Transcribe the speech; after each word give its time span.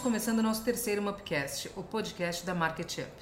Estamos 0.00 0.18
começando 0.18 0.38
o 0.38 0.42
nosso 0.42 0.64
terceiro 0.64 1.02
Mupcast, 1.02 1.70
o 1.76 1.82
podcast 1.82 2.46
da 2.46 2.54
Market 2.54 3.00
Up. 3.00 3.12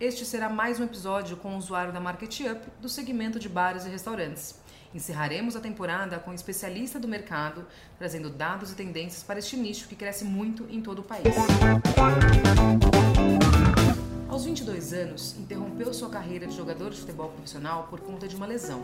Este 0.00 0.24
será 0.24 0.48
mais 0.48 0.80
um 0.80 0.84
episódio 0.84 1.36
com 1.36 1.54
o 1.54 1.58
usuário 1.58 1.92
da 1.92 2.00
Market 2.00 2.40
Up 2.40 2.66
do 2.80 2.88
segmento 2.88 3.38
de 3.38 3.50
bares 3.50 3.84
e 3.84 3.90
restaurantes. 3.90 4.54
Encerraremos 4.94 5.56
a 5.56 5.60
temporada 5.60 6.18
com 6.18 6.30
um 6.30 6.34
especialista 6.34 6.98
do 6.98 7.06
mercado, 7.06 7.66
trazendo 7.98 8.30
dados 8.30 8.72
e 8.72 8.74
tendências 8.74 9.22
para 9.22 9.40
este 9.40 9.58
nicho 9.58 9.88
que 9.88 9.94
cresce 9.94 10.24
muito 10.24 10.66
em 10.70 10.80
todo 10.80 11.00
o 11.00 11.02
país. 11.02 11.22
Aos 14.36 14.44
22 14.44 14.92
anos, 14.92 15.34
interrompeu 15.38 15.94
sua 15.94 16.10
carreira 16.10 16.46
de 16.46 16.54
jogador 16.54 16.90
de 16.90 16.98
futebol 16.98 17.30
profissional 17.30 17.86
por 17.88 18.00
conta 18.00 18.28
de 18.28 18.36
uma 18.36 18.44
lesão. 18.44 18.82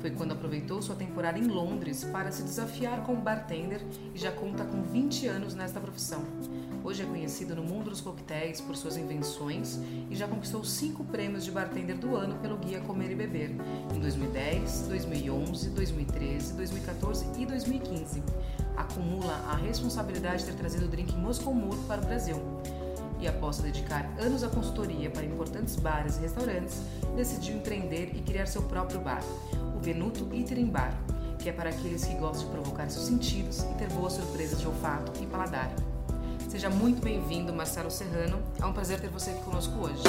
Foi 0.00 0.12
quando 0.12 0.30
aproveitou 0.30 0.80
sua 0.80 0.94
temporada 0.94 1.36
em 1.36 1.48
Londres 1.48 2.04
para 2.04 2.30
se 2.30 2.44
desafiar 2.44 3.02
como 3.02 3.20
bartender 3.20 3.84
e 4.14 4.18
já 4.20 4.30
conta 4.30 4.64
com 4.64 4.84
20 4.84 5.26
anos 5.26 5.52
nesta 5.52 5.80
profissão. 5.80 6.22
Hoje 6.84 7.02
é 7.02 7.06
conhecido 7.06 7.56
no 7.56 7.64
mundo 7.64 7.90
dos 7.90 8.00
coquetéis 8.00 8.60
por 8.60 8.76
suas 8.76 8.96
invenções 8.96 9.80
e 10.08 10.14
já 10.14 10.28
conquistou 10.28 10.62
cinco 10.62 11.02
prêmios 11.02 11.44
de 11.44 11.50
bartender 11.50 11.98
do 11.98 12.14
ano 12.14 12.36
pelo 12.36 12.56
guia 12.56 12.78
Comer 12.82 13.10
e 13.10 13.16
Beber, 13.16 13.50
em 13.92 13.98
2010, 13.98 14.86
2011, 14.86 15.70
2013, 15.70 16.52
2014 16.52 17.26
e 17.36 17.44
2015. 17.44 18.22
Acumula 18.76 19.34
a 19.50 19.56
responsabilidade 19.56 20.44
de 20.44 20.52
ter 20.52 20.56
trazido 20.56 20.84
o 20.84 20.88
drink 20.88 21.16
Moscow 21.16 21.52
Mule 21.52 21.82
para 21.88 22.00
o 22.00 22.04
Brasil 22.04 22.36
e 23.24 23.26
após 23.26 23.56
dedicar 23.56 24.04
anos 24.18 24.44
à 24.44 24.48
consultoria 24.50 25.10
para 25.10 25.24
importantes 25.24 25.76
bares 25.76 26.18
e 26.18 26.20
restaurantes, 26.20 26.82
decidiu 27.16 27.56
empreender 27.56 28.12
e 28.14 28.20
criar 28.20 28.44
seu 28.44 28.62
próprio 28.64 29.00
bar, 29.00 29.24
o 29.74 29.80
Venuto 29.80 30.28
Eating 30.30 30.66
Bar, 30.66 30.94
que 31.38 31.48
é 31.48 31.52
para 31.52 31.70
aqueles 31.70 32.04
que 32.04 32.14
gostam 32.16 32.44
de 32.44 32.52
provocar 32.52 32.90
seus 32.90 33.06
sentidos 33.06 33.62
e 33.62 33.74
ter 33.78 33.88
boas 33.88 34.12
surpresas 34.12 34.60
de 34.60 34.66
olfato 34.66 35.10
e 35.22 35.26
paladar. 35.26 35.72
Seja 36.50 36.68
muito 36.68 37.02
bem-vindo, 37.02 37.50
Marcelo 37.50 37.90
Serrano. 37.90 38.42
É 38.60 38.66
um 38.66 38.74
prazer 38.74 39.00
ter 39.00 39.08
você 39.08 39.30
aqui 39.30 39.42
conosco 39.42 39.72
hoje. 39.78 40.02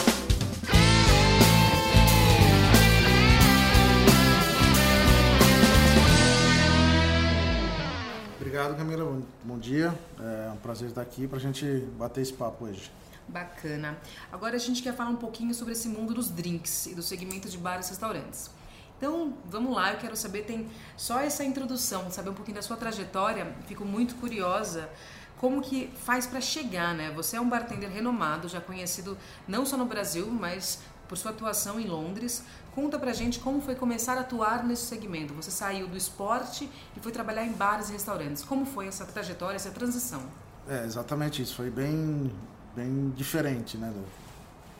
Obrigado, 8.38 8.76
Camila. 8.76 9.22
Bom 9.44 9.58
dia. 9.58 9.98
É 10.20 10.52
um 10.52 10.58
prazer 10.58 10.90
estar 10.90 11.02
aqui 11.02 11.28
para 11.28 11.38
a 11.38 11.42
gente 11.42 11.66
bater 11.98 12.22
esse 12.22 12.34
papo 12.34 12.66
hoje. 12.66 12.92
Bacana. 13.28 13.98
Agora 14.32 14.56
a 14.56 14.60
gente 14.60 14.82
quer 14.82 14.96
falar 14.96 15.10
um 15.10 15.16
pouquinho 15.16 15.54
sobre 15.54 15.74
esse 15.74 15.88
mundo 15.88 16.14
dos 16.14 16.30
drinks 16.30 16.86
e 16.88 16.96
do 16.96 17.02
segmento 17.02 17.50
de 17.50 17.58
bares 17.58 17.88
e 17.88 17.90
restaurantes. 17.92 18.50
Então, 18.98 19.34
vamos 19.46 19.76
lá, 19.76 19.92
eu 19.92 20.00
quero 20.00 20.16
saber, 20.16 20.44
tem 20.44 20.70
só 20.96 21.20
essa 21.20 21.44
introdução, 21.44 22.10
saber 22.10 22.30
um 22.30 22.34
pouquinho 22.34 22.56
da 22.56 22.62
sua 22.62 22.78
trajetória, 22.78 23.54
fico 23.68 23.84
muito 23.84 24.16
curiosa 24.16 24.90
como 25.38 25.62
que 25.62 25.92
faz 26.04 26.26
para 26.26 26.40
chegar, 26.40 26.94
né? 26.96 27.12
Você 27.12 27.36
é 27.36 27.42
um 27.42 27.50
bartender 27.50 27.90
renomado, 27.90 28.48
já 28.48 28.62
conhecido 28.62 29.18
não 29.48 29.66
só 29.66 29.78
no 29.78 29.86
Brasil, 29.86 30.28
mas 30.28 30.80
por 31.08 31.18
sua 31.18 31.32
atuação 31.32 31.80
em 31.80 31.86
Londres. 31.86 32.44
Conta 32.74 32.98
pra 32.98 33.14
gente 33.14 33.40
como 33.40 33.62
foi 33.62 33.76
começar 33.76 34.18
a 34.18 34.22
atuar 34.22 34.64
nesse 34.64 34.84
segmento. 34.84 35.34
Você 35.34 35.52
saiu 35.52 35.88
do 35.88 35.96
esporte 35.96 36.70
e 36.96 37.00
foi 37.00 37.12
trabalhar 37.12 37.46
em 37.46 37.52
bares 37.52 37.90
e 37.90 37.94
restaurantes. 37.94 38.44
Como 38.44 38.66
foi 38.66 38.88
essa 38.88 39.06
trajetória, 39.06 39.56
essa 39.56 39.72
transição? 39.72 40.24
É, 40.68 40.84
exatamente 40.84 41.42
isso. 41.42 41.56
Foi 41.56 41.70
bem 41.70 42.32
bem 42.76 43.10
diferente, 43.16 43.78
né? 43.78 43.94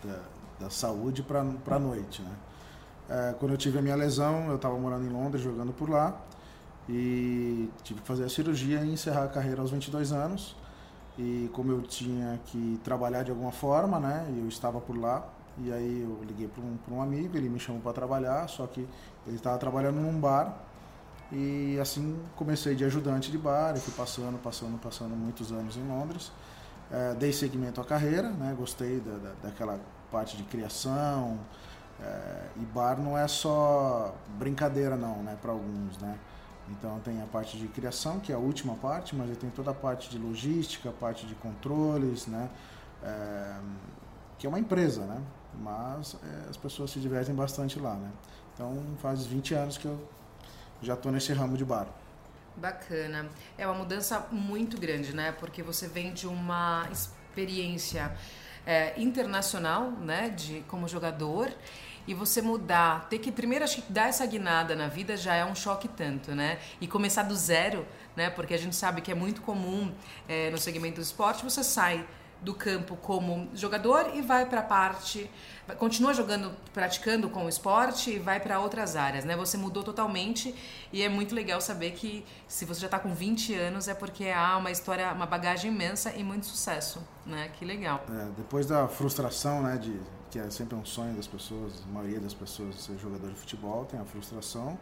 Da, 0.04 0.20
da 0.60 0.70
saúde 0.70 1.24
para 1.24 1.42
a 1.42 1.80
noite, 1.80 2.22
né? 2.22 2.32
É, 3.10 3.36
quando 3.40 3.52
eu 3.52 3.58
tive 3.58 3.78
a 3.78 3.82
minha 3.82 3.96
lesão, 3.96 4.48
eu 4.48 4.56
estava 4.56 4.78
morando 4.78 5.06
em 5.06 5.10
Londres, 5.10 5.44
jogando 5.44 5.72
por 5.72 5.90
lá, 5.90 6.20
e 6.90 7.70
tive 7.84 8.02
que 8.02 8.08
fazer 8.08 8.24
a 8.24 8.30
cirurgia 8.30 8.82
e 8.82 8.92
encerrar 8.92 9.26
a 9.26 9.28
carreira 9.28 9.62
aos 9.62 9.72
22 9.72 10.12
anos. 10.12 10.56
E 11.18 11.50
como 11.54 11.72
eu 11.72 11.82
tinha 11.82 12.40
que 12.46 12.80
trabalhar 12.84 13.24
de 13.24 13.32
alguma 13.32 13.52
forma, 13.52 14.00
né? 14.00 14.26
Eu 14.38 14.48
estava 14.48 14.82
por 14.82 14.98
lá, 14.98 15.28
e 15.58 15.72
aí 15.72 16.02
eu 16.02 16.24
liguei 16.28 16.48
para 16.48 16.62
um, 16.64 16.98
um 16.98 17.02
amigo, 17.02 17.38
ele 17.38 17.48
me 17.48 17.60
chamou 17.60 17.82
para 17.82 17.94
trabalhar, 17.94 18.48
só 18.50 18.68
que 18.68 18.88
ele 19.26 19.38
estava 19.38 19.58
trabalhando 19.58 19.98
num 19.98 20.20
bar, 20.20 20.54
e 21.32 21.78
assim 21.80 22.20
comecei 22.36 22.76
de 22.76 22.84
ajudante 22.84 23.32
de 23.32 23.38
bar, 23.38 23.76
e 23.78 23.80
fui 23.80 23.94
passando, 23.94 24.38
passando, 24.42 24.80
passando 24.80 25.16
muitos 25.16 25.52
anos 25.52 25.78
em 25.78 25.88
Londres. 25.88 26.32
É, 26.92 27.14
dei 27.16 27.34
seguimento 27.34 27.82
à 27.82 27.86
carreira, 27.86 28.30
né? 28.30 28.56
gostei 28.58 29.00
da, 29.00 29.18
da, 29.18 29.34
daquela 29.44 29.80
parte 30.12 30.38
de 30.38 30.44
criação. 30.44 31.40
É, 32.00 32.48
e 32.58 32.66
bar 32.66 33.00
não 33.00 33.18
é 33.18 33.28
só 33.28 34.14
brincadeira 34.38 34.98
não, 34.98 35.24
né, 35.24 35.38
para 35.42 35.52
alguns, 35.52 35.98
né? 35.98 36.18
Então 36.70 37.00
tem 37.00 37.22
a 37.22 37.26
parte 37.26 37.58
de 37.58 37.68
criação, 37.68 38.20
que 38.20 38.32
é 38.32 38.36
a 38.36 38.40
última 38.40 38.76
parte, 38.76 39.16
mas 39.16 39.38
tem 39.38 39.50
toda 39.50 39.72
a 39.72 39.74
parte 39.74 40.10
de 40.10 40.18
logística, 40.18 40.92
parte 40.92 41.26
de 41.26 41.36
controles, 41.36 42.28
né? 42.28 42.50
É, 43.04 43.60
que 44.38 44.46
é 44.46 44.50
uma 44.50 44.60
empresa, 44.60 45.06
né? 45.06 45.22
Mas 45.62 46.18
é, 46.22 46.50
as 46.50 46.58
pessoas 46.58 46.92
se 46.92 47.00
divertem 47.00 47.34
bastante 47.34 47.80
lá, 47.80 47.94
né? 47.94 48.12
Então 48.54 48.84
faz 48.98 49.26
20 49.26 49.54
anos 49.54 49.78
que 49.78 49.86
eu 49.86 49.98
já 50.82 50.96
estou 50.96 51.12
nesse 51.12 51.32
ramo 51.34 51.56
de 51.56 51.64
bar. 51.64 51.88
Bacana. 52.58 53.30
É 53.58 53.68
uma 53.68 53.76
mudança 53.76 54.28
muito 54.32 54.80
grande, 54.80 55.14
né? 55.14 55.34
Porque 55.34 55.62
você 55.62 55.88
vem 55.88 56.14
de 56.14 56.26
uma 56.26 56.88
experiência 56.92 58.16
é, 58.66 58.94
internacional, 59.00 59.92
né? 59.92 60.30
De 60.30 60.64
como 60.68 60.88
jogador 60.88 61.52
e 62.08 62.14
você 62.14 62.42
mudar, 62.42 63.08
ter 63.10 63.18
que 63.18 63.32
primeiro 63.32 63.64
acho 63.64 63.82
que 63.82 63.92
dar 63.92 64.10
essa 64.10 64.26
guinada 64.26 64.76
na 64.76 64.88
vida 64.88 65.18
já 65.18 65.34
é 65.34 65.44
um 65.44 65.56
choque 65.56 65.88
tanto, 65.88 66.36
né? 66.36 66.60
E 66.80 66.88
começar 66.88 67.24
do 67.24 67.36
zero, 67.36 67.86
né? 68.16 68.30
Porque 68.30 68.54
a 68.54 68.58
gente 68.58 68.76
sabe 68.76 69.02
que 69.02 69.12
é 69.12 69.16
muito 69.16 69.42
comum 69.42 69.92
é, 70.28 70.50
no 70.52 70.58
segmento 70.58 70.96
do 70.96 71.02
esporte 71.02 71.44
você 71.44 71.64
sai 71.64 72.06
do 72.42 72.54
campo 72.54 72.96
como 72.98 73.50
jogador 73.54 74.12
e 74.14 74.22
vai 74.22 74.46
para 74.46 74.60
a 74.60 74.64
parte 74.64 75.30
continua 75.74 76.14
jogando, 76.14 76.52
praticando 76.74 77.28
com 77.30 77.46
o 77.46 77.50
esporte 77.50 78.12
e 78.12 78.20
vai 78.20 78.40
para 78.40 78.60
outras 78.60 78.96
áreas, 78.96 79.26
né? 79.26 79.36
Você 79.36 79.58
mudou 79.58 79.84
totalmente 79.84 80.54
e 80.94 81.02
é 81.02 81.10
muito 81.10 81.34
legal 81.34 81.60
saber 81.60 81.92
que 81.92 82.24
se 82.48 82.66
você 82.66 82.82
já 82.82 82.88
está 82.88 83.00
com 83.00 83.14
20 83.16 83.56
anos 83.56 83.88
é 83.88 83.96
porque 83.96 84.30
há 84.30 84.58
uma 84.58 84.70
história, 84.70 85.12
uma 85.12 85.26
bagagem 85.26 85.72
imensa 85.72 86.14
e 86.16 86.24
muito 86.24 86.46
sucesso, 86.46 87.02
né? 87.26 87.50
Que 87.58 87.66
legal. 87.66 88.04
É, 88.10 88.26
depois 88.38 88.68
da 88.68 88.88
frustração, 88.88 89.64
né, 89.64 89.78
de 89.78 90.00
que 90.30 90.38
é 90.38 90.50
sempre 90.52 90.76
um 90.76 90.86
sonho 90.86 91.16
das 91.16 91.26
pessoas, 91.26 91.84
a 91.90 91.92
maioria 91.92 92.20
das 92.20 92.34
pessoas 92.34 92.76
ser 92.76 92.98
jogador 93.00 93.30
de 93.30 93.36
futebol 93.36 93.86
tem 93.86 94.00
a 94.00 94.06
frustração, 94.06 94.78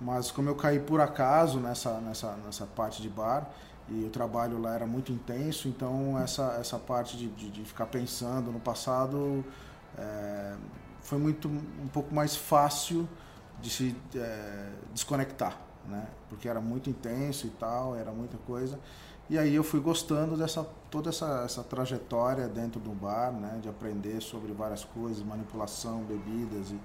mas 0.00 0.30
como 0.30 0.48
eu 0.48 0.54
caí 0.54 0.80
por 0.80 1.00
acaso 1.00 1.60
nessa 1.60 2.00
nessa 2.00 2.36
nessa 2.36 2.64
parte 2.64 3.02
de 3.02 3.08
bar 3.10 3.50
e 3.88 4.04
o 4.04 4.10
trabalho 4.10 4.60
lá 4.60 4.74
era 4.74 4.86
muito 4.86 5.12
intenso, 5.12 5.68
então 5.68 6.18
essa, 6.18 6.56
essa 6.60 6.78
parte 6.78 7.16
de, 7.16 7.28
de, 7.28 7.50
de 7.50 7.64
ficar 7.64 7.86
pensando 7.86 8.50
no 8.52 8.60
passado 8.60 9.44
é, 9.98 10.54
foi 11.00 11.18
muito 11.18 11.48
um 11.48 11.88
pouco 11.92 12.14
mais 12.14 12.36
fácil 12.36 13.08
de 13.60 13.70
se 13.70 13.96
é, 14.14 14.70
desconectar, 14.92 15.58
né? 15.86 16.06
Porque 16.28 16.48
era 16.48 16.60
muito 16.60 16.88
intenso 16.88 17.46
e 17.46 17.50
tal, 17.50 17.96
era 17.96 18.12
muita 18.12 18.36
coisa. 18.38 18.78
E 19.28 19.38
aí 19.38 19.54
eu 19.54 19.64
fui 19.64 19.80
gostando 19.80 20.36
dessa 20.36 20.66
toda 20.90 21.10
essa, 21.10 21.42
essa 21.44 21.62
trajetória 21.62 22.48
dentro 22.48 22.80
do 22.80 22.90
bar, 22.90 23.32
né? 23.32 23.58
De 23.62 23.68
aprender 23.68 24.20
sobre 24.20 24.52
várias 24.52 24.84
coisas, 24.84 25.22
manipulação, 25.22 26.02
bebidas 26.02 26.70
e, 26.70 26.78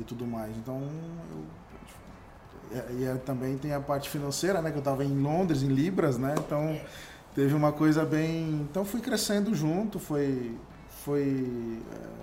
e 0.00 0.04
tudo 0.04 0.26
mais. 0.26 0.56
Então 0.56 0.80
eu 1.30 1.44
e, 2.90 3.04
e 3.04 3.18
também 3.18 3.58
tem 3.58 3.72
a 3.72 3.80
parte 3.80 4.08
financeira, 4.08 4.62
né? 4.62 4.70
Que 4.70 4.76
eu 4.76 4.80
estava 4.80 5.04
em 5.04 5.20
Londres, 5.20 5.62
em 5.62 5.68
libras, 5.68 6.18
né? 6.18 6.34
Então 6.38 6.80
teve 7.34 7.54
uma 7.54 7.72
coisa 7.72 8.04
bem, 8.04 8.66
então 8.68 8.84
fui 8.84 9.00
crescendo 9.00 9.54
junto, 9.54 9.98
foi 9.98 10.56
foi 11.04 11.80
é, 11.92 12.22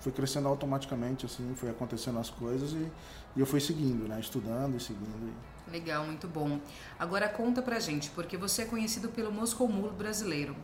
foi 0.00 0.12
crescendo 0.12 0.48
automaticamente, 0.48 1.24
assim, 1.24 1.54
foi 1.56 1.70
acontecendo 1.70 2.18
as 2.18 2.28
coisas 2.28 2.72
e, 2.72 2.90
e 3.36 3.40
eu 3.40 3.46
fui 3.46 3.60
seguindo, 3.60 4.06
né? 4.06 4.20
Estudando 4.20 4.76
e 4.76 4.80
seguindo. 4.80 5.32
Legal, 5.70 6.04
muito 6.04 6.28
bom. 6.28 6.60
Agora 6.98 7.26
conta 7.28 7.62
pra 7.62 7.80
gente, 7.80 8.10
porque 8.10 8.36
você 8.36 8.62
é 8.62 8.64
conhecido 8.66 9.08
pelo 9.08 9.32
Moscow 9.32 9.66
Mule 9.66 9.94
brasileiro. 9.94 10.54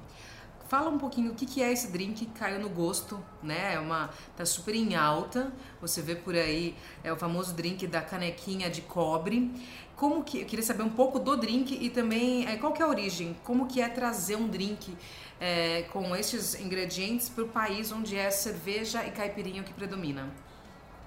Fala 0.70 0.88
um 0.88 0.98
pouquinho 0.98 1.32
o 1.32 1.34
que, 1.34 1.46
que 1.46 1.60
é 1.60 1.72
esse 1.72 1.88
drink 1.90 2.26
caiu 2.26 2.60
no 2.60 2.68
gosto, 2.68 3.18
né? 3.42 3.74
É 3.74 3.80
uma 3.80 4.08
tá 4.36 4.46
super 4.46 4.72
em 4.72 4.94
alta. 4.94 5.52
Você 5.80 6.00
vê 6.00 6.14
por 6.14 6.32
aí 6.36 6.76
é 7.02 7.12
o 7.12 7.16
famoso 7.16 7.52
drink 7.54 7.88
da 7.88 8.00
canequinha 8.00 8.70
de 8.70 8.80
cobre. 8.80 9.50
Como 9.96 10.22
que 10.22 10.42
eu 10.42 10.46
queria 10.46 10.64
saber 10.64 10.84
um 10.84 10.90
pouco 10.90 11.18
do 11.18 11.36
drink 11.36 11.76
e 11.84 11.90
também 11.90 12.46
é, 12.46 12.56
qual 12.56 12.72
que 12.72 12.80
é 12.80 12.84
a 12.84 12.88
origem? 12.88 13.36
Como 13.42 13.66
que 13.66 13.80
é 13.80 13.88
trazer 13.88 14.36
um 14.36 14.46
drink 14.46 14.96
é, 15.40 15.88
com 15.92 16.14
estes 16.14 16.54
ingredientes 16.54 17.28
para 17.28 17.42
o 17.42 17.48
país 17.48 17.90
onde 17.90 18.16
é 18.16 18.30
cerveja 18.30 19.04
e 19.04 19.10
caipirinha 19.10 19.64
que 19.64 19.72
predomina? 19.72 20.30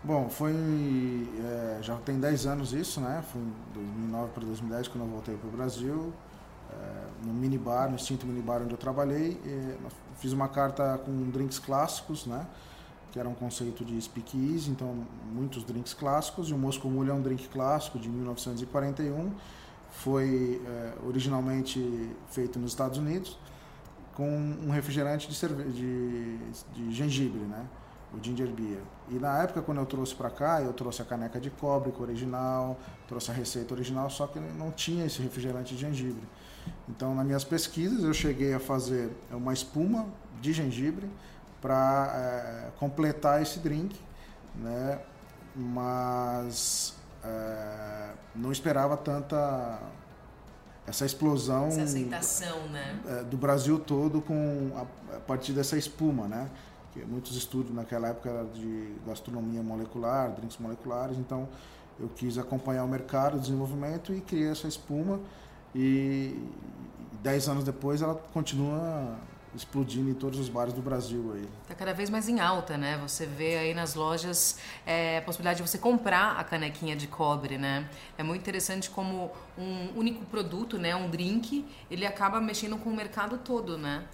Bom, 0.04 0.28
foi 0.28 0.52
é, 1.40 1.78
já 1.82 1.96
tem 1.96 2.20
10 2.20 2.48
anos 2.48 2.74
isso, 2.74 3.00
né? 3.00 3.24
Foi 3.32 3.40
em 3.40 3.54
2009 3.74 4.32
para 4.34 4.44
2010 4.44 4.90
quando 4.90 5.06
eu 5.06 5.10
voltei 5.10 5.38
para 5.38 5.48
o 5.48 5.52
Brasil 5.52 6.14
no 7.24 7.34
minibar, 7.34 7.90
no 7.90 7.96
extinto 7.96 8.26
minibar 8.26 8.62
onde 8.62 8.74
eu 8.74 8.78
trabalhei, 8.78 9.40
fiz 10.18 10.34
uma 10.34 10.48
carta 10.48 10.98
com 11.06 11.30
drinks 11.30 11.60
clássicos, 11.60 12.26
né? 12.26 12.46
Que 13.12 13.20
era 13.20 13.30
um 13.30 13.34
conceito 13.34 13.86
de 13.86 14.02
speakeasy, 14.02 14.72
então 14.72 15.06
muitos 15.32 15.64
drinks 15.64 15.94
clássicos. 15.94 16.50
E 16.50 16.54
o 16.54 16.58
Moscow 16.58 16.90
Mule 16.90 17.12
é 17.12 17.14
um 17.14 17.22
drink 17.22 17.48
clássico 17.50 18.00
de 18.00 18.10
1941, 18.10 19.32
foi 19.90 20.62
é, 20.66 20.94
originalmente 21.08 22.10
feito 22.30 22.58
nos 22.60 22.72
Estados 22.72 22.98
Unidos 22.98 23.38
com 24.16 24.28
um 24.28 24.70
refrigerante 24.70 25.28
de, 25.28 25.36
cerve 25.36 25.64
de, 25.72 26.38
de 26.74 26.92
gengibre, 26.92 27.40
né? 27.40 27.66
o 28.14 28.24
ginger 28.24 28.48
beer. 28.48 28.80
E 29.10 29.16
na 29.16 29.42
época, 29.42 29.62
quando 29.62 29.80
eu 29.80 29.86
trouxe 29.86 30.14
para 30.14 30.30
cá, 30.30 30.62
eu 30.62 30.72
trouxe 30.72 31.02
a 31.02 31.06
caneca 31.06 31.40
de 31.40 31.50
cobre 31.50 31.92
original, 32.00 32.78
trouxe 33.08 33.32
a 33.32 33.34
receita 33.34 33.74
original, 33.74 34.10
só 34.10 34.28
que 34.28 34.40
não 34.40 34.72
tinha 34.72 35.06
esse 35.06 35.22
refrigerante 35.22 35.76
de 35.76 35.82
gengibre. 35.82 36.24
Então, 36.90 37.16
nas 37.16 37.26
minhas 37.26 37.44
pesquisas, 37.44 38.04
eu 38.04 38.14
cheguei 38.14 38.54
a 38.54 38.60
fazer 38.60 39.10
uma 39.32 39.54
espuma 39.54 40.06
de 40.42 40.54
gengibre 40.54 41.10
para 41.62 42.12
é, 42.14 42.72
completar 42.78 43.42
esse 43.42 43.60
drink, 43.60 44.00
né? 44.56 45.00
mas 45.56 46.96
é, 47.24 48.10
não 48.36 48.52
esperava 48.52 48.98
tanta 48.98 49.80
essa 50.86 51.06
explosão 51.06 51.68
essa 51.68 51.84
aceitação 51.84 52.68
né? 52.68 53.00
É, 53.08 53.24
do 53.24 53.38
Brasil 53.38 53.80
todo 53.80 54.22
com 54.22 54.72
a, 54.76 55.16
a 55.16 55.20
partir 55.22 55.54
dessa 55.54 55.78
espuma, 55.78 56.28
né? 56.28 56.50
que 56.92 57.04
muitos 57.06 57.36
estudos 57.36 57.74
naquela 57.74 58.10
época 58.10 58.46
de 58.54 58.94
gastronomia 59.08 59.64
molecular, 59.64 60.32
drinks 60.32 60.58
moleculares, 60.58 61.18
então 61.18 61.48
eu 62.00 62.10
quis 62.10 62.38
acompanhar 62.38 62.84
o 62.84 62.88
mercado, 62.88 63.38
o 63.38 63.40
desenvolvimento 63.40 64.14
e 64.14 64.22
criei 64.22 64.50
essa 64.50 64.68
espuma 64.68 65.20
e 65.76 66.38
dez 67.22 67.48
anos 67.48 67.64
depois 67.64 68.02
ela 68.02 68.16
continua 68.16 69.18
explodindo 69.56 70.10
em 70.10 70.14
todos 70.14 70.40
os 70.40 70.50
bares 70.50 70.74
do 70.74 70.82
Brasil 70.82 71.32
aí. 71.36 71.48
Está 71.62 71.76
cada 71.76 71.94
vez 71.94 72.10
mais 72.10 72.28
em 72.28 72.40
alta, 72.40 72.78
né? 72.78 72.98
Você 72.98 73.26
vê 73.26 73.58
aí 73.58 73.74
nas 73.74 73.94
lojas 73.94 74.58
é, 74.86 75.20
a 75.20 75.22
possibilidade 75.22 75.62
de 75.62 75.70
você 75.70 75.78
comprar 75.78 76.38
a 76.38 76.44
canequinha 76.44 76.96
de 76.96 77.08
cobre, 77.08 77.58
né? 77.58 77.88
É 78.18 78.24
muito 78.24 78.42
interessante 78.42 78.90
como 78.90 79.32
um 79.58 79.98
único 79.98 80.26
produto, 80.26 80.78
né? 80.78 80.96
Um 80.96 81.10
drink, 81.10 81.66
ele 81.90 82.06
acaba 82.06 82.42
mexendo 82.42 82.78
com 82.78 82.90
o 82.90 82.96
mercado 82.96 83.38
todo, 83.38 83.78
né? 83.78 84.06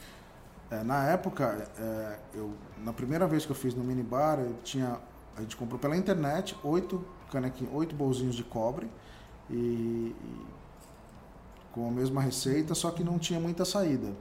É, 0.70 0.84
na 0.84 1.06
época, 1.10 1.68
é, 1.78 2.20
eu, 2.34 2.54
na 2.84 2.94
primeira 2.94 3.26
vez 3.26 3.46
que 3.46 3.52
eu 3.52 3.56
fiz 3.56 3.74
no 3.74 3.84
minibar, 3.84 4.40
eu 4.40 4.56
tinha, 4.64 5.00
a 5.36 5.42
gente 5.42 5.56
comprou 5.56 5.80
pela 5.80 5.96
internet 5.96 6.56
oito 6.64 7.04
canequinhos, 7.32 7.74
oito 7.74 7.96
bolzinhos 7.96 8.36
de 8.36 8.44
cobre 8.44 8.90
e, 9.50 9.56
e, 9.56 10.46
com 11.72 11.88
a 11.88 11.92
mesma 11.92 12.22
receita, 12.22 12.74
só 12.74 12.92
que 12.92 13.04
não 13.04 13.20
tinha 13.20 13.40
muita 13.40 13.66
saída. 13.66 14.12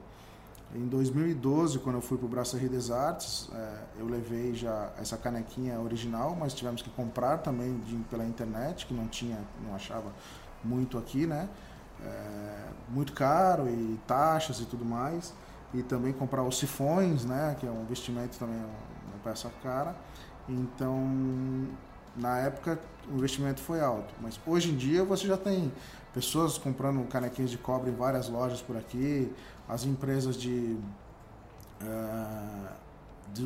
Em 0.73 0.87
2012, 0.87 1.79
quando 1.79 1.95
eu 1.95 2.01
fui 2.01 2.17
para 2.17 2.27
o 2.27 2.29
Brasserie 2.29 2.69
des 2.69 2.91
Arts, 2.91 3.49
é, 3.53 3.83
eu 3.99 4.07
levei 4.07 4.53
já 4.53 4.91
essa 4.99 5.17
canequinha 5.17 5.79
original, 5.79 6.35
mas 6.39 6.53
tivemos 6.53 6.81
que 6.81 6.89
comprar 6.91 7.39
também 7.39 7.79
de, 7.79 7.95
pela 8.09 8.23
internet, 8.23 8.85
que 8.85 8.93
não 8.93 9.07
tinha, 9.07 9.39
não 9.65 9.73
achava 9.73 10.11
muito 10.63 10.97
aqui, 10.97 11.25
né? 11.25 11.49
É, 12.05 12.65
muito 12.89 13.13
caro 13.13 13.67
e 13.67 13.99
taxas 14.05 14.59
e 14.59 14.65
tudo 14.65 14.85
mais 14.85 15.33
e 15.73 15.83
também 15.83 16.11
comprar 16.13 16.43
os 16.43 16.57
sifões, 16.57 17.25
né, 17.25 17.55
que 17.59 17.65
é 17.65 17.71
um 17.71 17.85
vestimento 17.85 18.37
também, 18.37 18.57
uma 18.57 19.19
peça 19.23 19.51
cara. 19.61 19.95
Então, 20.47 21.67
na 22.15 22.39
época, 22.39 22.79
o 23.11 23.15
investimento 23.15 23.61
foi 23.61 23.81
alto. 23.81 24.13
Mas 24.21 24.39
hoje 24.45 24.71
em 24.71 24.75
dia 24.75 25.03
você 25.03 25.27
já 25.27 25.37
tem 25.37 25.71
pessoas 26.13 26.57
comprando 26.57 27.05
canequinhas 27.07 27.51
de 27.51 27.57
cobre 27.57 27.91
em 27.91 27.95
várias 27.95 28.29
lojas 28.29 28.61
por 28.61 28.77
aqui, 28.77 29.31
as 29.67 29.85
empresas 29.85 30.35
de. 30.35 30.77
Uh, 31.81 32.79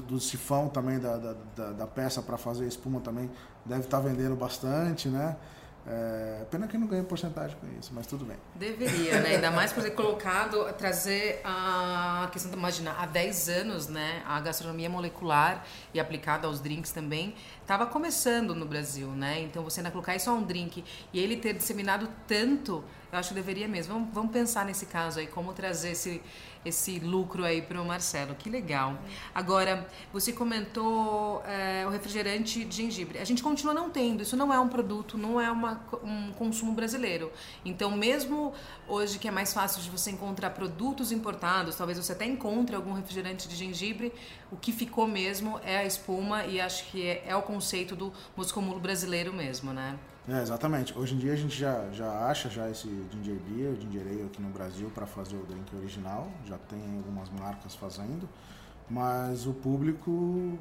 do, 0.07 0.19
sifão 0.19 0.69
também, 0.69 0.97
da, 0.97 1.17
da, 1.17 1.71
da 1.73 1.85
peça 1.85 2.21
para 2.21 2.37
fazer 2.37 2.65
espuma 2.65 3.01
também, 3.01 3.29
deve 3.65 3.81
estar 3.81 3.97
tá 4.01 4.07
vendendo 4.07 4.35
bastante, 4.35 5.09
né? 5.09 5.35
É, 5.85 6.45
pena 6.49 6.65
que 6.65 6.77
não 6.77 6.87
ganha 6.87 7.03
porcentagem 7.03 7.57
com 7.59 7.67
isso, 7.77 7.91
mas 7.93 8.07
tudo 8.07 8.23
bem. 8.23 8.37
Deveria, 8.55 9.19
né? 9.19 9.35
Ainda 9.35 9.51
mais 9.51 9.73
por 9.73 9.83
ter 9.83 9.91
colocado, 9.91 10.71
trazer 10.73 11.41
a 11.43 12.29
questão 12.31 12.49
de 12.49 12.57
imaginar, 12.57 12.95
há 12.97 13.05
10 13.05 13.49
anos, 13.49 13.87
né? 13.87 14.23
A 14.25 14.39
gastronomia 14.39 14.89
molecular 14.89 15.65
e 15.93 15.99
aplicada 15.99 16.47
aos 16.47 16.61
drinks 16.61 16.91
também 16.91 17.35
estava 17.61 17.85
começando 17.85 18.55
no 18.55 18.65
Brasil, 18.65 19.09
né? 19.09 19.41
Então 19.41 19.61
você 19.61 19.81
ainda 19.81 19.91
colocar 19.91 20.15
isso 20.15 20.29
a 20.29 20.33
um 20.33 20.43
drink 20.43 20.85
e 21.11 21.19
ele 21.19 21.35
ter 21.35 21.53
disseminado 21.53 22.07
tanto, 22.27 22.81
eu 23.11 23.19
acho 23.19 23.29
que 23.29 23.35
deveria 23.35 23.67
mesmo. 23.67 23.93
Vamos, 23.93 24.13
vamos 24.13 24.31
pensar 24.31 24.65
nesse 24.65 24.85
caso 24.85 25.19
aí, 25.19 25.27
como 25.27 25.51
trazer 25.51 25.91
esse 25.91 26.21
esse 26.65 26.99
lucro 26.99 27.43
aí 27.43 27.61
para 27.61 27.81
o 27.81 27.85
Marcelo. 27.85 28.35
Que 28.35 28.49
legal. 28.49 28.97
Agora, 29.33 29.87
você 30.11 30.31
comentou 30.31 31.43
é, 31.45 31.85
o 31.85 31.89
refrigerante 31.89 32.63
de 32.63 32.75
gengibre. 32.75 33.19
A 33.19 33.25
gente 33.25 33.43
continua 33.43 33.73
não 33.73 33.89
tendo. 33.89 34.23
Isso 34.23 34.37
não 34.37 34.53
é 34.53 34.59
um 34.59 34.67
produto, 34.67 35.17
não 35.17 35.39
é 35.39 35.51
uma, 35.51 35.81
um 36.03 36.31
consumo 36.33 36.73
brasileiro. 36.73 37.31
Então, 37.65 37.91
mesmo 37.91 38.53
hoje 38.87 39.19
que 39.19 39.27
é 39.27 39.31
mais 39.31 39.53
fácil 39.53 39.81
de 39.81 39.89
você 39.89 40.11
encontrar 40.11 40.51
produtos 40.51 41.11
importados, 41.11 41.75
talvez 41.75 41.97
você 41.97 42.11
até 42.11 42.25
encontre 42.25 42.75
algum 42.75 42.93
refrigerante 42.93 43.47
de 43.47 43.55
gengibre, 43.55 44.13
o 44.51 44.55
que 44.57 44.71
ficou 44.71 45.07
mesmo 45.07 45.59
é 45.63 45.77
a 45.77 45.85
espuma 45.85 46.45
e 46.45 46.59
acho 46.59 46.85
que 46.85 47.05
é, 47.05 47.23
é 47.27 47.35
o 47.35 47.41
conceito 47.41 47.95
do 47.95 48.13
moscomulo 48.35 48.79
brasileiro 48.79 49.33
mesmo, 49.33 49.73
né? 49.73 49.97
É, 50.27 50.41
exatamente. 50.41 50.97
Hoje 50.97 51.15
em 51.15 51.17
dia 51.17 51.33
a 51.33 51.35
gente 51.35 51.57
já, 51.57 51.89
já 51.91 52.27
acha 52.27 52.49
já 52.49 52.69
esse 52.69 52.87
ginger 53.11 53.37
beer, 53.47 53.75
ginger 53.75 54.01
ale 54.07 54.23
aqui 54.23 54.41
no 54.41 54.49
Brasil 54.49 54.89
para 54.93 55.05
fazer 55.05 55.35
o 55.35 55.43
drink 55.43 55.75
original. 55.75 56.29
Já 56.45 56.57
tem 56.57 56.79
algumas 56.97 57.29
marcas 57.29 57.75
fazendo, 57.75 58.27
mas 58.89 59.45
o 59.45 59.53
público 59.53 60.57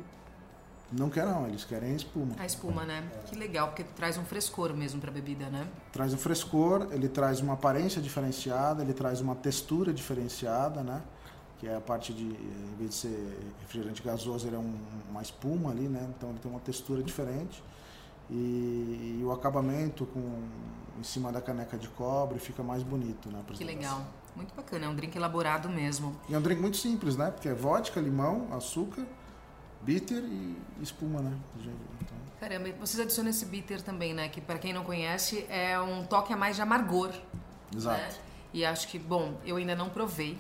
não 0.91 1.09
quer 1.09 1.25
não, 1.25 1.47
eles 1.47 1.65
querem 1.65 1.95
espuma. 1.95 2.35
A 2.39 2.45
espuma, 2.45 2.85
né? 2.85 3.09
É. 3.15 3.29
Que 3.29 3.37
legal, 3.37 3.69
porque 3.69 3.85
traz 3.85 4.19
um 4.19 4.25
frescor 4.25 4.75
mesmo 4.75 5.01
para 5.01 5.11
a 5.11 5.15
bebida, 5.15 5.49
né? 5.49 5.69
Traz 5.93 6.13
um 6.13 6.19
frescor, 6.19 6.89
ele 6.91 7.09
traz 7.09 7.41
uma 7.41 7.53
aparência 7.53 8.03
diferenciada, 8.03 8.83
ele 8.83 8.93
traz 8.93 9.21
uma 9.21 9.37
textura 9.37 9.93
diferenciada, 9.93 10.83
né? 10.83 11.01
Que 11.61 11.69
é 11.69 11.77
a 11.77 11.81
parte 11.81 12.13
de, 12.13 12.25
em 12.25 12.75
vez 12.77 12.91
de 12.91 12.97
ser 12.97 13.39
refrigerante 13.61 14.03
gasoso, 14.03 14.45
ele 14.49 14.57
é 14.57 14.59
um, 14.59 14.77
uma 15.09 15.23
espuma 15.23 15.71
ali, 15.71 15.87
né? 15.87 16.13
Então 16.17 16.31
ele 16.31 16.41
tem 16.41 16.51
uma 16.51 16.61
textura 16.61 17.01
diferente 17.01 17.63
e, 18.31 19.19
e, 19.21 19.25
o 19.25 19.33
acabamento 19.33 20.07
com 20.07 20.43
em 20.99 21.03
cima 21.03 21.33
da 21.33 21.41
caneca 21.41 21.77
de 21.77 21.89
cobre 21.89 22.39
fica 22.39 22.63
mais 22.63 22.83
bonito 22.83 23.31
na 23.31 23.43
Que 23.43 23.65
legal. 23.65 24.07
Muito 24.37 24.55
bacana, 24.55 24.87
é 24.87 24.89
um 24.89 24.95
drink 24.95 25.17
elaborado 25.17 25.69
mesmo. 25.69 26.17
E 26.29 26.35
é 26.35 26.39
um 26.39 26.43
drink 26.43 26.61
muito 26.61 26.77
simples, 26.77 27.17
né? 27.17 27.31
Porque 27.31 27.49
é 27.49 27.55
vodka, 27.55 28.01
limão, 28.01 28.49
açúcar, 28.53 29.05
bitter 29.83 30.23
e 30.23 30.57
espuma, 30.81 31.21
né? 31.21 31.37
Então... 32.01 32.17
Caramba, 32.41 32.71
vocês 32.81 32.99
adicionam 33.01 33.31
esse 33.31 33.45
bitter 33.45 33.83
também, 33.83 34.15
né? 34.15 34.29
Que 34.29 34.41
para 34.41 34.59
quem 34.59 34.73
não 34.73 34.85
conhece 34.85 35.45
é 35.49 35.79
um 35.79 36.05
toque 36.05 36.33
a 36.33 36.37
mais 36.37 36.57
de 36.57 36.63
amargor. 36.63 37.13
Exato. 37.75 38.01
Né? 38.01 38.32
E 38.55 38.67
acho 38.67 38.89
que, 38.89 38.99
bom, 38.99 39.41
eu 39.47 39.57
ainda 39.57 39.75
não 39.75 39.89
provei. 39.89 40.37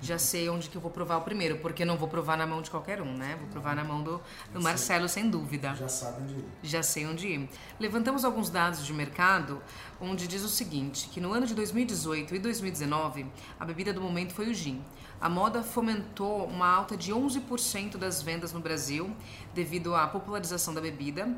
Já 0.00 0.18
sei 0.18 0.48
onde 0.48 0.68
que 0.68 0.76
eu 0.76 0.80
vou 0.80 0.90
provar 0.90 1.18
o 1.18 1.22
primeiro, 1.22 1.58
porque 1.58 1.84
não 1.84 1.96
vou 1.96 2.08
provar 2.08 2.36
na 2.36 2.44
mão 2.44 2.60
de 2.60 2.68
qualquer 2.68 3.00
um, 3.00 3.16
né? 3.16 3.36
Vou 3.38 3.48
provar 3.48 3.76
na 3.76 3.84
mão 3.84 4.02
do, 4.02 4.20
do 4.52 4.60
Marcelo, 4.60 5.08
sem 5.08 5.30
dúvida. 5.30 5.72
Já 5.76 5.88
sabe 5.88 6.22
onde 6.22 6.34
ir. 6.34 6.44
Já 6.62 6.82
sei 6.82 7.06
onde 7.06 7.28
ir. 7.28 7.48
Levantamos 7.78 8.24
alguns 8.24 8.50
dados 8.50 8.84
de 8.84 8.92
mercado, 8.92 9.62
onde 10.00 10.26
diz 10.26 10.42
o 10.42 10.48
seguinte, 10.48 11.08
que 11.08 11.20
no 11.20 11.32
ano 11.32 11.46
de 11.46 11.54
2018 11.54 12.34
e 12.34 12.38
2019, 12.40 13.26
a 13.60 13.64
bebida 13.64 13.92
do 13.92 14.00
momento 14.00 14.34
foi 14.34 14.50
o 14.50 14.54
gin. 14.54 14.82
A 15.20 15.28
moda 15.28 15.62
fomentou 15.62 16.44
uma 16.46 16.66
alta 16.66 16.96
de 16.96 17.12
11% 17.12 17.96
das 17.96 18.20
vendas 18.20 18.52
no 18.52 18.58
Brasil, 18.58 19.14
devido 19.54 19.94
à 19.94 20.08
popularização 20.08 20.74
da 20.74 20.80
bebida, 20.80 21.32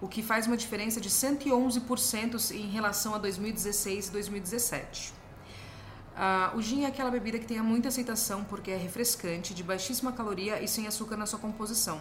o 0.00 0.06
que 0.06 0.22
faz 0.22 0.46
uma 0.46 0.56
diferença 0.56 1.00
de 1.00 1.10
111% 1.10 2.52
em 2.52 2.68
relação 2.68 3.12
a 3.12 3.18
2016 3.18 4.06
e 4.06 4.12
2017. 4.12 5.23
Uh, 6.14 6.56
o 6.56 6.62
gin 6.62 6.84
é 6.84 6.86
aquela 6.86 7.10
bebida 7.10 7.38
que 7.40 7.46
tem 7.46 7.60
muita 7.60 7.88
aceitação 7.88 8.44
porque 8.44 8.70
é 8.70 8.76
refrescante, 8.76 9.52
de 9.52 9.64
baixíssima 9.64 10.12
caloria 10.12 10.62
e 10.62 10.68
sem 10.68 10.86
açúcar 10.86 11.16
na 11.16 11.26
sua 11.26 11.38
composição. 11.38 12.00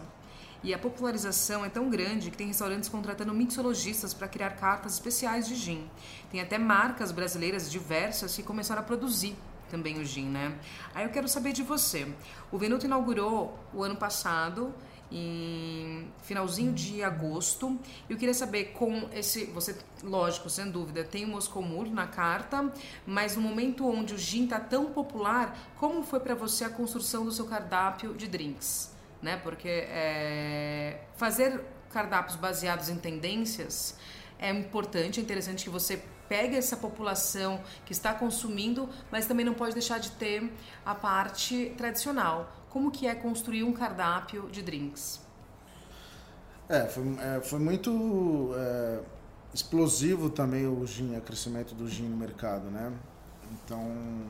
E 0.64 0.74
a 0.74 0.78
popularização 0.78 1.66
é 1.66 1.70
tão 1.70 1.90
grande 1.90 2.32
que 2.32 2.38
tem 2.38 2.48
restaurantes 2.48 2.88
contratando 2.88 3.34
mixologistas 3.34 4.14
para 4.14 4.28
criar 4.28 4.52
cartas 4.52 4.94
especiais 4.94 5.48
de 5.48 5.56
gin. 5.56 5.90
Tem 6.32 6.40
até 6.40 6.58
marcas 6.58 7.12
brasileiras 7.12 7.70
diversas 7.70 8.36
que 8.36 8.44
começaram 8.44 8.82
a 8.82 8.86
produzir 8.86 9.36
também 9.70 10.00
o 10.00 10.06
gin, 10.06 10.28
né? 10.28 10.56
Aí 10.94 11.04
eu 11.04 11.10
quero 11.10 11.28
saber 11.28 11.52
de 11.52 11.64
você. 11.64 12.08
O 12.52 12.58
Venuto 12.60 12.86
inaugurou 12.86 13.60
o 13.74 13.84
ano 13.84 13.96
passado 13.96 14.74
em 15.14 16.12
finalzinho 16.24 16.74
de 16.74 17.04
agosto. 17.04 17.80
Eu 18.10 18.18
queria 18.18 18.34
saber 18.34 18.72
com 18.74 19.08
esse, 19.14 19.46
você, 19.46 19.78
lógico, 20.02 20.50
sem 20.50 20.70
dúvida, 20.72 21.04
tem 21.04 21.24
o 21.24 21.28
Moscomur 21.28 21.88
na 21.88 22.08
carta, 22.08 22.74
mas 23.06 23.36
no 23.36 23.42
momento 23.42 23.88
onde 23.88 24.16
o 24.16 24.18
gin 24.18 24.46
está 24.46 24.60
tão 24.60 24.86
popular, 24.86 25.56
como 25.78 26.02
foi 26.02 26.20
para 26.20 26.34
você 26.34 26.66
a 26.66 26.70
construção 26.70 27.24
do 27.24 27.32
seu 27.32 27.46
cardápio 27.46 28.16
de 28.16 28.28
drinks, 28.28 28.92
né? 29.22 29.38
Porque 29.38 29.70
é, 29.70 31.02
fazer 31.16 31.62
cardápios 31.92 32.36
baseados 32.36 32.90
em 32.90 32.98
tendências 32.98 33.96
é 34.40 34.50
importante, 34.50 35.20
é 35.20 35.24
interessante 35.24 35.64
que 35.64 35.70
você 35.70 36.02
pegue 36.28 36.56
essa 36.56 36.76
população 36.76 37.62
que 37.86 37.92
está 37.92 38.14
consumindo, 38.16 38.90
mas 39.12 39.28
também 39.28 39.46
não 39.46 39.54
pode 39.54 39.74
deixar 39.74 40.00
de 40.00 40.10
ter 40.12 40.52
a 40.84 40.96
parte 40.96 41.72
tradicional 41.78 42.63
como 42.74 42.90
que 42.90 43.06
é 43.06 43.14
construir 43.14 43.64
um 43.64 43.72
cardápio 43.72 44.50
de 44.50 44.64
drinks? 44.64 45.22
É, 46.68 46.88
foi, 46.88 47.04
é, 47.20 47.40
foi 47.40 47.60
muito 47.60 48.50
é, 48.56 49.00
explosivo 49.54 50.28
também 50.28 50.66
o 50.66 50.84
gin, 50.88 51.16
o 51.16 51.22
crescimento 51.22 51.76
do 51.76 51.88
gin 51.88 52.10
no 52.10 52.18
mercado, 52.18 52.72
né? 52.72 52.92
Então, 53.52 53.80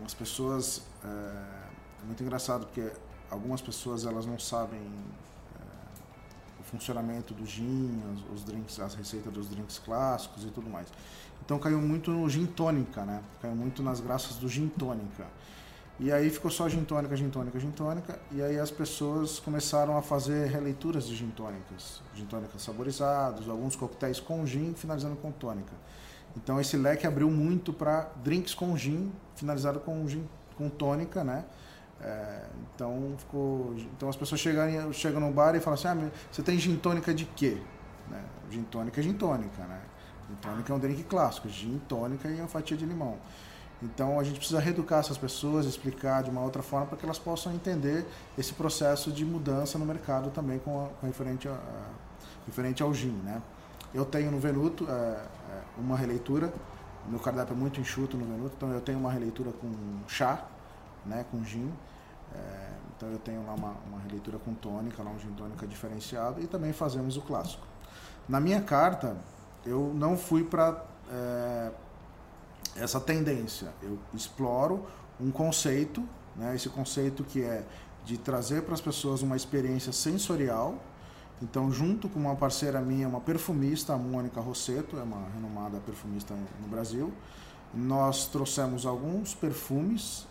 as 0.06 0.14
pessoas 0.14 0.82
é, 1.06 1.08
é 1.08 2.06
muito 2.06 2.22
engraçado 2.22 2.66
porque 2.66 2.92
algumas 3.32 3.62
pessoas 3.62 4.06
elas 4.06 4.26
não 4.26 4.38
sabem 4.38 4.82
é, 4.82 6.60
o 6.60 6.64
funcionamento 6.64 7.34
do 7.34 7.46
gin, 7.46 8.04
os, 8.14 8.40
os, 8.40 8.44
drinks, 8.44 8.78
as 8.82 8.94
receitas 8.94 9.32
dos 9.32 9.48
drinks 9.48 9.80
clássicos 9.80 10.44
e 10.44 10.48
tudo 10.48 10.70
mais. 10.70 10.90
Então 11.46 11.58
caiu 11.58 11.80
muito 11.80 12.12
no 12.12 12.30
gin 12.30 12.46
tônica, 12.46 13.06
né? 13.06 13.24
Caiu 13.42 13.56
muito 13.56 13.82
nas 13.82 14.02
graças 14.02 14.36
do 14.36 14.50
gin 14.50 14.68
tônica. 14.68 15.26
E 16.00 16.12
aí 16.12 16.30
ficou 16.30 16.50
só 16.50 16.68
gin 16.68 16.84
tônica, 16.84 17.16
gin 17.16 17.30
tônica, 17.30 17.60
gin 17.60 17.72
tônica, 17.72 18.20
e 18.32 18.42
aí 18.42 18.60
as 18.60 18.72
pessoas 18.72 19.40
começaram 19.40 19.96
a 19.96 20.02
fazer 20.02 20.48
releituras 20.48 21.06
de 21.06 21.16
gin 21.16 21.30
tônicas, 21.30 22.02
gin 22.16 22.26
tônicas 22.26 22.64
saborizados, 22.64 23.48
alguns 23.48 23.76
coquetéis 23.76 24.20
com 24.20 24.44
gin, 24.46 24.74
finalizando 24.74 25.16
com 25.16 25.32
tônica. 25.32 25.72
Então 26.36 26.60
esse 26.60 26.76
leque 26.78 27.06
abriu 27.06 27.30
muito 27.30 27.72
para 27.72 28.10
drinks 28.24 28.56
com 28.56 28.76
gin, 28.76 29.12
finalizado 29.36 29.80
com 29.80 30.08
gin 30.08 30.28
com 30.58 30.68
tônica, 30.68 31.24
né? 31.24 31.46
É, 32.02 32.48
então 32.74 33.14
ficou, 33.18 33.76
então 33.96 34.10
as 34.10 34.16
pessoas 34.16 34.42
chegam, 34.42 34.92
chegam 34.92 35.22
no 35.22 35.32
bar 35.32 35.56
e 35.56 35.60
falam 35.60 35.76
assim, 35.76 35.88
ah, 35.88 36.12
você 36.32 36.42
tem 36.42 36.58
gin 36.58 36.76
tônica 36.76 37.14
de 37.14 37.26
quê? 37.26 37.58
Né? 38.10 38.22
Gin 38.50 38.64
tônica 38.64 39.00
é 39.00 39.04
gin 39.04 39.14
tônica, 39.14 39.64
né? 39.64 39.80
Gin 40.28 40.36
tônica 40.42 40.74
é 40.74 40.76
um 40.76 40.80
drink 40.80 41.04
clássico, 41.04 41.48
gin 41.48 41.80
tônica 41.88 42.28
e 42.28 42.40
uma 42.40 42.48
fatia 42.48 42.76
de 42.76 42.86
limão. 42.86 43.18
Então 43.84 44.18
a 44.18 44.24
gente 44.24 44.38
precisa 44.38 44.62
reeducar 44.62 45.00
essas 45.00 45.18
pessoas, 45.18 45.66
explicar 45.66 46.24
de 46.24 46.30
uma 46.30 46.42
outra 46.42 46.64
forma 46.64 46.88
para 46.88 46.98
que 46.98 47.06
elas 47.06 47.20
possam 47.20 47.54
entender 47.54 48.06
esse 48.38 48.54
processo 48.54 49.12
de 49.12 49.26
mudança 49.26 49.78
no 49.78 49.86
mercado 49.86 50.30
também 50.32 50.58
com, 50.60 50.86
a, 50.86 50.88
com 50.88 51.06
referente, 51.06 51.50
a, 51.50 51.52
a, 51.52 51.90
referente 52.46 52.82
ao 52.82 52.94
gin, 52.94 53.12
né? 53.24 53.42
Eu 53.94 54.06
tenho 54.06 54.32
no 54.32 54.40
Venuto 54.40 54.88
é, 54.90 54.92
é, 54.92 55.28
uma 55.78 55.98
releitura, 55.98 56.52
meu 57.08 57.20
cardápio 57.20 57.54
é 57.54 57.58
muito 57.58 57.80
enxuto 57.80 58.18
no 58.18 58.26
Venuto, 58.26 58.54
então 58.56 58.72
eu 58.72 58.82
tenho 58.82 58.98
uma 58.98 59.12
releitura 59.12 59.52
com 59.52 59.70
chá, 60.08 60.46
né, 61.06 61.26
com 61.30 61.44
gin. 61.44 61.72
É, 62.34 62.70
então 62.96 63.10
eu 63.10 63.20
tenho 63.20 63.46
lá 63.46 63.54
uma, 63.54 63.76
uma 63.88 64.00
releitura 64.00 64.40
com 64.40 64.54
tônica, 64.54 65.04
lá 65.04 65.12
um 65.12 65.20
gin 65.20 65.32
tônica 65.34 65.68
diferenciado 65.68 66.42
e 66.42 66.48
também 66.48 66.72
fazemos 66.72 67.18
o 67.18 67.22
clássico. 67.22 67.68
Na 68.28 68.40
minha 68.40 68.62
carta, 68.62 69.18
eu 69.66 69.92
não 69.94 70.18
fui 70.18 70.44
para 70.44 70.84
é, 71.12 71.72
essa 72.76 73.00
tendência. 73.00 73.74
Eu 73.82 73.98
exploro 74.14 74.86
um 75.20 75.32
conceito, 75.32 76.08
né, 76.36 76.56
esse 76.56 76.70
conceito 76.70 77.24
que 77.24 77.44
é 77.44 77.64
de 78.06 78.18
trazer 78.18 78.64
para 78.64 78.74
as 78.74 78.82
pessoas 78.82 79.22
uma 79.22 79.36
experiência 79.36 79.92
sensorial. 79.92 80.76
Então, 81.42 81.72
junto 81.72 82.08
com 82.08 82.20
uma 82.20 82.36
parceira 82.36 82.80
minha, 82.80 83.08
uma 83.08 83.20
perfumista, 83.22 83.94
a 83.94 83.98
Mônica 83.98 84.40
Rosseto, 84.40 84.98
é 84.98 85.04
uma 85.04 85.30
renomada 85.30 85.80
perfumista 85.80 86.34
no 86.62 86.68
Brasil, 86.68 87.12
nós 87.74 88.28
trouxemos 88.28 88.86
alguns 88.86 89.34
perfumes 89.34 90.28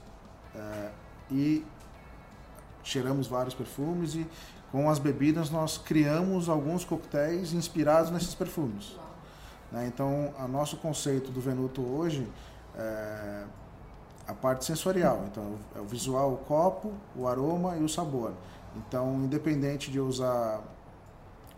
é, 0.54 0.90
e 1.30 1.64
cheiramos 2.84 3.26
vários 3.26 3.54
perfumes 3.54 4.14
e 4.14 4.26
com 4.70 4.88
as 4.88 4.98
bebidas 4.98 5.50
nós 5.50 5.76
criamos 5.76 6.48
alguns 6.48 6.84
coquetéis 6.84 7.52
inspirados 7.52 8.10
nesses 8.10 8.34
perfumes. 8.34 8.96
Né? 9.72 9.86
Então, 9.86 10.32
o 10.38 10.48
nosso 10.48 10.76
conceito 10.76 11.32
do 11.32 11.40
Venuto 11.40 11.82
hoje 11.82 12.28
é 12.76 13.44
a 14.26 14.34
parte 14.34 14.64
sensorial. 14.64 15.24
Então, 15.30 15.56
é 15.74 15.80
o 15.80 15.84
visual, 15.84 16.34
o 16.34 16.36
copo, 16.38 16.92
o 17.16 17.26
aroma 17.26 17.76
e 17.76 17.82
o 17.82 17.88
sabor. 17.88 18.32
Então, 18.76 19.16
independente 19.24 19.90
de 19.90 19.98
usar 19.98 20.62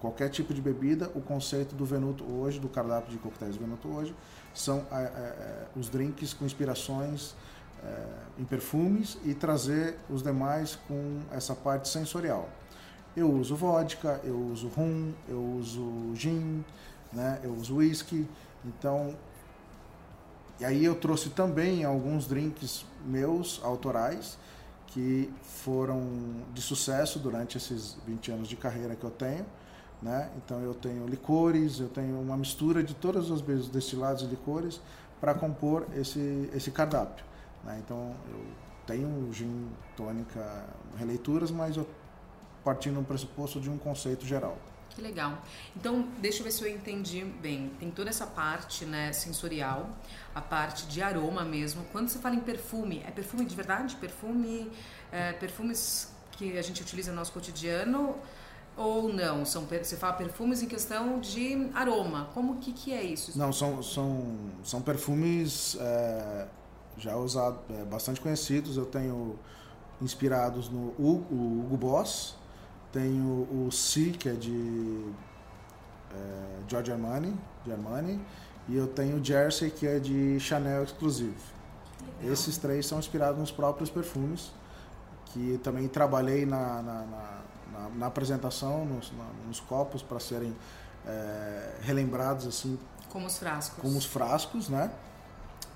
qualquer 0.00 0.28
tipo 0.28 0.52
de 0.52 0.60
bebida, 0.60 1.10
o 1.14 1.20
conceito 1.20 1.74
do 1.74 1.84
Venuto 1.84 2.24
hoje, 2.24 2.58
do 2.58 2.68
cardápio 2.68 3.10
de 3.10 3.18
coquetéis 3.18 3.56
Venuto 3.56 3.88
hoje, 3.88 4.14
são 4.52 4.84
é, 4.92 5.02
é, 5.02 5.66
os 5.76 5.88
drinks 5.88 6.32
com 6.32 6.44
inspirações 6.44 7.34
é, 7.82 8.06
em 8.38 8.44
perfumes 8.44 9.18
e 9.24 9.34
trazer 9.34 9.98
os 10.10 10.22
demais 10.22 10.76
com 10.88 11.20
essa 11.32 11.54
parte 11.54 11.88
sensorial. 11.88 12.48
Eu 13.16 13.30
uso 13.32 13.54
vodka, 13.54 14.20
eu 14.24 14.36
uso 14.36 14.68
rum, 14.68 15.12
eu 15.28 15.40
uso 15.58 16.12
gin, 16.14 16.64
né? 17.14 17.40
Eu 17.42 17.54
uso 17.54 17.76
whisky, 17.76 18.28
então 18.64 19.14
e 20.60 20.64
aí 20.64 20.84
eu 20.84 20.94
trouxe 20.94 21.30
também 21.30 21.84
alguns 21.84 22.26
drinks 22.26 22.86
meus 23.04 23.60
autorais 23.64 24.38
que 24.86 25.28
foram 25.42 26.00
de 26.52 26.62
sucesso 26.62 27.18
durante 27.18 27.58
esses 27.58 27.96
20 28.06 28.30
anos 28.30 28.48
de 28.48 28.54
carreira 28.54 28.94
que 28.94 29.02
eu 29.02 29.10
tenho, 29.10 29.44
né? 30.00 30.30
Então 30.36 30.60
eu 30.60 30.72
tenho 30.72 31.06
licores, 31.08 31.80
eu 31.80 31.88
tenho 31.88 32.20
uma 32.20 32.36
mistura 32.36 32.84
de 32.84 32.94
todas 32.94 33.30
as 33.32 33.40
vezes 33.40 33.68
destilados 33.68 34.22
e 34.22 34.26
licores 34.26 34.80
para 35.20 35.34
compor 35.34 35.86
esse 35.96 36.48
esse 36.54 36.70
cardápio, 36.70 37.24
né? 37.64 37.80
Então 37.84 38.14
eu 38.30 38.46
tenho 38.86 39.32
gin 39.32 39.68
tônica 39.96 40.64
releituras, 40.96 41.50
mas 41.50 41.76
eu 41.76 41.86
partindo 42.62 43.00
do 43.00 43.04
pressuposto 43.04 43.60
de 43.60 43.68
um 43.68 43.76
conceito 43.76 44.24
geral. 44.24 44.56
Que 44.94 45.02
legal. 45.02 45.42
Então, 45.76 46.06
deixa 46.18 46.38
eu 46.38 46.44
ver 46.44 46.52
se 46.52 46.62
eu 46.62 46.68
entendi 46.68 47.24
bem. 47.24 47.72
Tem 47.80 47.90
toda 47.90 48.10
essa 48.10 48.26
parte 48.26 48.84
né, 48.84 49.12
sensorial, 49.12 49.90
a 50.32 50.40
parte 50.40 50.86
de 50.86 51.02
aroma 51.02 51.44
mesmo. 51.44 51.84
Quando 51.90 52.08
você 52.08 52.18
fala 52.20 52.36
em 52.36 52.40
perfume, 52.40 53.02
é 53.06 53.10
perfume 53.10 53.44
de 53.44 53.56
verdade? 53.56 53.96
Perfume, 53.96 54.70
é, 55.10 55.32
perfumes 55.32 56.12
que 56.32 56.56
a 56.56 56.62
gente 56.62 56.80
utiliza 56.80 57.10
no 57.10 57.16
nosso 57.16 57.32
cotidiano 57.32 58.16
ou 58.76 59.12
não? 59.12 59.44
São, 59.44 59.64
você 59.64 59.96
fala 59.96 60.12
perfumes 60.12 60.62
em 60.62 60.66
questão 60.66 61.18
de 61.18 61.70
aroma. 61.74 62.28
Como 62.32 62.58
que, 62.58 62.72
que 62.72 62.92
é 62.92 63.02
isso? 63.02 63.36
Não, 63.36 63.52
são, 63.52 63.82
são, 63.82 64.36
são 64.62 64.80
perfumes 64.80 65.76
é, 65.80 66.46
já 66.96 67.16
usados, 67.16 67.58
é, 67.70 67.84
bastante 67.84 68.20
conhecidos. 68.20 68.76
Eu 68.76 68.86
tenho 68.86 69.36
inspirados 70.00 70.68
no 70.68 70.88
Hugo, 70.98 71.34
Hugo 71.34 71.76
Boss, 71.76 72.36
tenho 72.94 73.48
o 73.50 73.70
Si, 73.72 74.12
que 74.12 74.28
é 74.28 74.34
de 74.34 75.04
é, 76.14 76.68
George 76.68 76.92
Armani, 76.92 77.36
de 77.64 77.72
Armani, 77.72 78.24
e 78.68 78.76
eu 78.76 78.86
tenho 78.86 79.16
o 79.16 79.24
Jersey, 79.24 79.68
que 79.68 79.84
é 79.84 79.98
de 79.98 80.38
Chanel 80.38 80.84
Exclusive. 80.84 81.34
Esses 82.22 82.56
três 82.56 82.86
são 82.86 83.00
inspirados 83.00 83.38
nos 83.40 83.50
próprios 83.50 83.90
perfumes, 83.90 84.52
que 85.26 85.58
também 85.64 85.88
trabalhei 85.88 86.46
na, 86.46 86.80
na, 86.82 87.06
na, 87.72 87.88
na 87.96 88.06
apresentação, 88.06 88.84
nos, 88.84 89.12
nos 89.44 89.58
copos, 89.58 90.00
para 90.00 90.20
serem 90.20 90.54
é, 91.04 91.74
relembrados 91.82 92.46
assim. 92.46 92.78
Como 93.10 93.26
os 93.26 93.36
frascos. 93.36 93.82
Como 93.82 93.98
os 93.98 94.04
frascos, 94.04 94.68
né? 94.68 94.88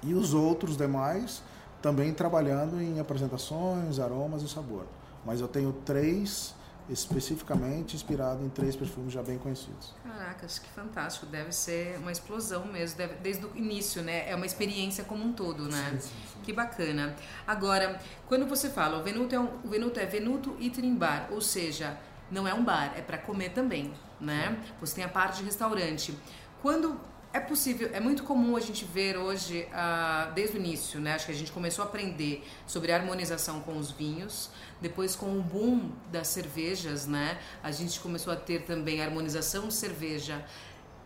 E 0.05 0.15
os 0.15 0.35
outros 0.35 0.77
demais 0.77 1.43
também 1.83 2.15
trabalhando 2.15 2.81
em 2.81 3.01
apresentações, 3.01 3.99
aromas 3.99 4.43
e 4.43 4.49
sabor. 4.49 4.87
Mas 5.25 5.41
eu 5.41 5.49
tenho 5.49 5.73
três 5.85 6.55
especificamente 6.88 7.95
inspirado 7.95 8.45
em 8.45 8.49
três 8.49 8.75
perfumes 8.75 9.12
já 9.12 9.23
bem 9.23 9.38
conhecidos. 9.38 9.95
Caracas, 10.02 10.59
que 10.59 10.68
fantástico! 10.71 11.26
Deve 11.26 11.52
ser 11.52 11.99
uma 11.99 12.11
explosão 12.11 12.64
mesmo, 12.66 12.97
deve, 12.97 13.14
desde 13.16 13.45
o 13.45 13.57
início, 13.57 14.02
né? 14.02 14.28
É 14.28 14.35
uma 14.35 14.47
experiência 14.47 15.04
como 15.04 15.25
um 15.25 15.33
todo, 15.33 15.64
né? 15.64 15.90
Sim, 15.92 16.00
sim, 16.00 16.14
sim. 16.33 16.40
Que 16.42 16.52
bacana. 16.52 17.14
Agora, 17.47 18.00
quando 18.26 18.47
você 18.47 18.71
fala, 18.71 18.99
o 18.99 19.02
Venuto 19.02 19.35
é, 19.35 19.38
um, 19.38 19.49
o 19.64 19.68
Venuto 19.68 20.00
é 20.00 20.07
Venuto 20.07 20.57
Eating 20.61 20.97
Bar, 20.97 21.28
ou 21.30 21.40
seja, 21.40 21.99
não 22.30 22.47
é 22.47 22.54
um 22.54 22.64
bar, 22.64 22.95
é 22.97 23.02
para 23.02 23.18
comer 23.18 23.50
também, 23.50 23.92
né? 24.21 24.59
Você 24.80 24.97
tem 24.97 25.04
a 25.04 25.09
parte 25.09 25.38
de 25.38 25.45
restaurante. 25.45 26.16
Quando 26.62 26.99
é 27.33 27.41
possível, 27.41 27.91
é 27.93 28.01
muito 28.01 28.23
comum 28.23 28.57
a 28.57 28.61
gente 28.61 28.85
ver 28.85 29.17
hoje, 29.17 29.69
uh, 29.71 30.33
desde 30.33 30.57
o 30.57 30.61
início, 30.61 31.01
né? 31.01 31.15
Acho 31.15 31.27
que 31.27 31.33
a 31.33 31.35
gente 31.35 31.53
começou 31.53 31.85
a 31.85 31.89
aprender 31.89 32.43
sobre 32.67 32.91
harmonização 32.91 33.61
com 33.61 33.77
os 33.77 33.91
vinhos, 33.91 34.51
depois 34.81 35.15
com 35.15 35.39
o 35.39 35.43
boom 35.43 35.91
das 36.11 36.29
cervejas, 36.29 37.07
né? 37.07 37.39
A 37.63 37.71
gente 37.71 38.01
começou 38.01 38.33
a 38.33 38.37
ter 38.37 38.65
também 38.65 39.03
harmonização 39.03 39.69
de 39.69 39.75
cerveja. 39.75 40.45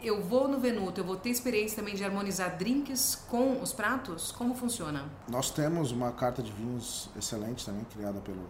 Eu 0.01 0.23
vou 0.23 0.49
no 0.49 0.59
Venuto, 0.59 1.01
eu 1.01 1.05
vou 1.05 1.17
ter 1.17 1.31
experiência 1.31 1.77
também 1.77 1.95
de 1.95 2.05
harmonizar 2.05 2.57
drinks 2.57 3.17
com 3.29 3.61
os 3.61 3.73
pratos? 3.73 4.33
Como 4.33 4.55
funciona? 4.55 5.05
Nós 5.29 5.51
temos 5.51 5.93
uma 5.93 6.13
carta 6.13 6.43
de 6.43 6.53
vinhos 6.53 7.09
excelente 7.17 7.65
também, 7.65 7.85
criada 7.85 8.21
pelo, 8.21 8.49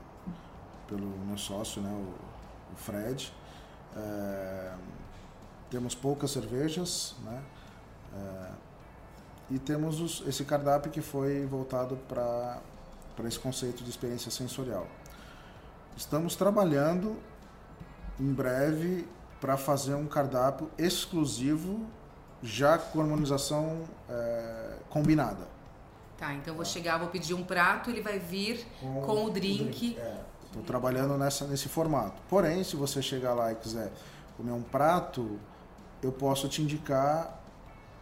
pelo 0.88 1.07
meu 1.26 1.38
sócio, 1.38 1.81
né? 1.81 1.91
O, 1.91 2.73
o 2.73 2.76
Fred. 2.76 3.33
É, 3.95 4.73
temos 5.73 5.95
poucas 5.95 6.31
cervejas, 6.31 7.14
né? 7.25 7.43
É, 8.14 8.50
e 9.50 9.59
temos 9.59 10.00
os, 10.00 10.23
esse 10.29 10.45
cardápio 10.45 10.93
que 10.93 11.00
foi 11.00 11.47
voltado 11.47 11.97
para 12.07 12.61
esse 13.25 13.38
conceito 13.38 13.83
de 13.83 13.88
experiência 13.88 14.31
sensorial. 14.31 14.87
Estamos 15.97 16.37
trabalhando 16.37 17.17
em 18.21 18.31
breve 18.33 19.09
para 19.41 19.57
fazer 19.57 19.95
um 19.95 20.07
cardápio 20.07 20.71
exclusivo 20.76 21.87
já 22.43 22.76
com 22.76 23.00
harmonização 23.00 23.83
é, 24.09 24.76
combinada. 24.91 25.49
Tá, 26.19 26.35
então 26.35 26.55
vou 26.55 26.64
chegar, 26.64 26.99
vou 26.99 27.09
pedir 27.09 27.35
um 27.35 27.43
prato, 27.43 27.91
ele 27.91 28.02
vai 28.02 28.19
vir 28.19 28.67
com, 28.79 29.02
com 29.02 29.25
o 29.25 29.31
drink. 29.31 29.97
Estou 30.45 30.62
é, 30.62 30.67
trabalhando 30.67 31.17
nessa, 31.17 31.47
nesse 31.47 31.69
formato. 31.69 32.21
Porém, 32.29 32.62
se 32.62 32.76
você 32.76 33.00
chegar 33.00 33.33
lá 33.33 33.52
e 33.52 33.57
quiser 33.57 33.91
comer 34.37 34.52
um 34.52 34.62
prato, 34.62 35.38
eu 36.02 36.12
posso 36.12 36.49
te 36.49 36.62
indicar 36.62 37.40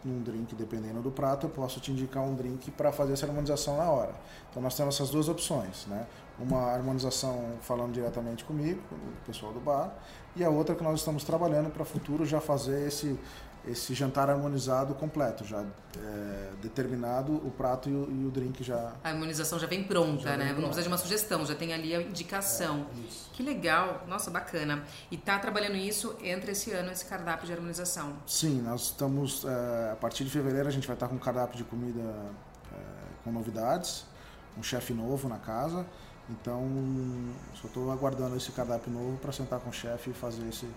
num 0.03 0.21
drink, 0.21 0.55
dependendo 0.55 1.01
do 1.01 1.11
prato, 1.11 1.45
eu 1.45 1.49
posso 1.49 1.79
te 1.79 1.91
indicar 1.91 2.23
um 2.23 2.33
drink 2.33 2.71
para 2.71 2.91
fazer 2.91 3.13
essa 3.13 3.27
harmonização 3.27 3.77
na 3.77 3.83
hora. 3.83 4.13
Então 4.49 4.61
nós 4.61 4.75
temos 4.75 4.95
essas 4.95 5.11
duas 5.11 5.29
opções, 5.29 5.85
né? 5.87 6.07
Uma 6.39 6.71
harmonização 6.71 7.53
falando 7.61 7.93
diretamente 7.93 8.43
comigo, 8.43 8.81
com 8.89 8.95
o 8.95 9.25
pessoal 9.27 9.53
do 9.53 9.59
bar, 9.59 9.93
e 10.35 10.43
a 10.43 10.49
outra 10.49 10.73
que 10.73 10.83
nós 10.83 10.99
estamos 10.99 11.23
trabalhando 11.23 11.69
para 11.69 11.85
futuro 11.85 12.25
já 12.25 12.41
fazer 12.41 12.87
esse 12.87 13.19
esse 13.67 13.93
jantar 13.93 14.29
harmonizado 14.29 14.95
completo, 14.95 15.45
já 15.45 15.63
é, 15.97 16.49
determinado 16.61 17.33
o 17.33 17.51
prato 17.51 17.89
e 17.89 17.93
o, 17.93 18.09
e 18.11 18.25
o, 18.25 18.31
drink 18.31 18.63
já. 18.63 18.93
A 19.03 19.09
harmonização 19.09 19.59
já 19.59 19.67
vem 19.67 19.83
pronta, 19.83 20.23
já 20.23 20.37
né? 20.37 20.45
Vem 20.45 20.55
Não 20.55 20.63
precisa 20.63 20.81
de 20.81 20.87
uma 20.87 20.97
sugestão, 20.97 21.45
já 21.45 21.53
tem 21.53 21.71
ali 21.73 21.95
a 21.95 22.01
indicação. 22.01 22.87
É, 22.91 23.07
que 23.33 23.43
legal, 23.43 24.03
nossa, 24.07 24.31
bacana. 24.31 24.83
E 25.11 25.17
tá 25.17 25.37
trabalhando 25.37 25.75
isso 25.75 26.15
entre 26.23 26.53
esse 26.53 26.71
ano, 26.71 26.91
esse 26.91 27.05
cardápio 27.05 27.45
de 27.45 27.53
harmonização? 27.53 28.13
Sim, 28.25 28.61
nós 28.61 28.85
estamos, 28.85 29.45
é, 29.45 29.91
a 29.91 29.95
partir 29.95 30.23
de 30.23 30.31
fevereiro 30.31 30.67
a 30.67 30.71
gente 30.71 30.87
vai 30.87 30.95
estar 30.95 31.07
com 31.07 31.15
um 31.15 31.19
cardápio 31.19 31.57
de 31.57 31.63
comida 31.63 32.01
é, 32.71 32.77
com 33.23 33.31
novidades, 33.31 34.05
um 34.57 34.63
chefe 34.63 34.93
novo 34.93 35.29
na 35.29 35.37
casa. 35.37 35.85
Então, 36.29 36.63
só 37.55 37.67
estou 37.67 37.91
aguardando 37.91 38.35
esse 38.37 38.51
cardápio 38.51 38.91
novo 38.91 39.17
para 39.17 39.31
sentar 39.31 39.59
com 39.59 39.69
o 39.69 39.73
chefe 39.73 40.11
e 40.11 40.13
fazer 40.13 40.47
esse, 40.47 40.67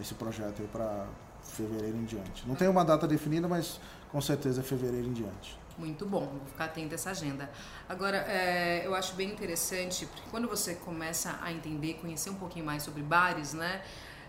esse 0.00 0.14
projeto 0.14 0.62
aí 0.62 0.68
para 0.68 1.06
fevereiro 1.44 1.96
em 1.96 2.04
diante. 2.04 2.46
Não 2.46 2.54
tem 2.54 2.68
uma 2.68 2.84
data 2.84 3.06
definida, 3.06 3.48
mas 3.48 3.80
com 4.10 4.20
certeza 4.20 4.60
é 4.60 4.64
fevereiro 4.64 5.06
em 5.06 5.12
diante. 5.12 5.58
Muito 5.78 6.04
bom, 6.04 6.26
vou 6.26 6.46
ficar 6.46 6.66
atento 6.66 6.92
a 6.92 6.94
essa 6.94 7.10
agenda. 7.10 7.50
Agora, 7.88 8.18
é, 8.28 8.82
eu 8.84 8.94
acho 8.94 9.14
bem 9.14 9.30
interessante, 9.30 10.06
porque 10.06 10.22
quando 10.30 10.46
você 10.46 10.74
começa 10.74 11.38
a 11.42 11.50
entender, 11.50 11.94
conhecer 11.94 12.30
um 12.30 12.34
pouquinho 12.34 12.64
mais 12.64 12.82
sobre 12.82 13.02
bares, 13.02 13.54
né? 13.54 13.82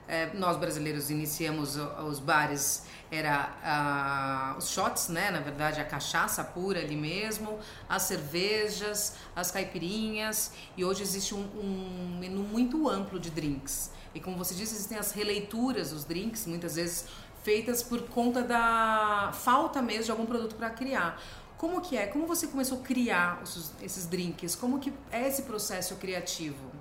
É, 0.06 0.34
nós 0.34 0.58
brasileiros 0.58 1.10
iniciamos 1.10 1.78
os 1.78 2.20
bares, 2.20 2.84
era 3.10 4.56
os 4.58 4.70
shots, 4.70 5.08
né? 5.08 5.32
Na 5.32 5.40
verdade, 5.40 5.80
a 5.80 5.86
cachaça 5.86 6.44
pura 6.44 6.80
ali 6.80 6.96
mesmo, 6.96 7.58
as 7.88 8.04
cervejas, 8.04 9.16
as 9.36 9.50
caipirinhas, 9.50 10.52
e 10.76 10.84
hoje 10.84 11.04
existe 11.04 11.34
um, 11.34 11.46
um 11.58 12.18
menu 12.20 12.42
muito 12.44 12.90
amplo 12.90 13.18
de 13.18 13.30
drinks. 13.30 13.92
E 14.14 14.20
como 14.20 14.38
você 14.38 14.54
disse, 14.54 14.76
existem 14.76 14.98
as 14.98 15.12
releituras, 15.12 15.92
os 15.92 16.04
drinks, 16.04 16.46
muitas 16.46 16.76
vezes 16.76 17.06
feitas 17.44 17.84
por 17.84 18.02
conta 18.10 18.42
da 18.42 19.32
falta 19.34 19.82
mesmo 19.82 20.06
de 20.06 20.12
algum 20.12 20.26
produto 20.26 20.56
para 20.56 20.70
criar. 20.70 21.22
Como 21.58 21.82
que 21.82 21.98
é? 21.98 22.08
Como 22.08 22.28
você 22.28 22.48
começou 22.48 22.80
a 22.80 22.82
criar 22.82 23.42
esses 23.82 24.06
drinks? 24.06 24.56
Como 24.56 24.80
que 24.80 24.94
é 25.12 25.28
esse 25.28 25.44
processo 25.44 25.96
criativo? 25.96 26.72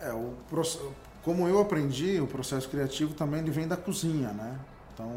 É, 0.00 0.12
o, 0.12 0.34
como 1.22 1.46
eu 1.46 1.60
aprendi, 1.60 2.18
o 2.20 2.26
processo 2.26 2.68
criativo 2.68 3.12
também 3.12 3.40
ele 3.40 3.50
vem 3.50 3.68
da 3.68 3.76
cozinha, 3.76 4.32
né? 4.32 4.58
Então, 4.94 5.10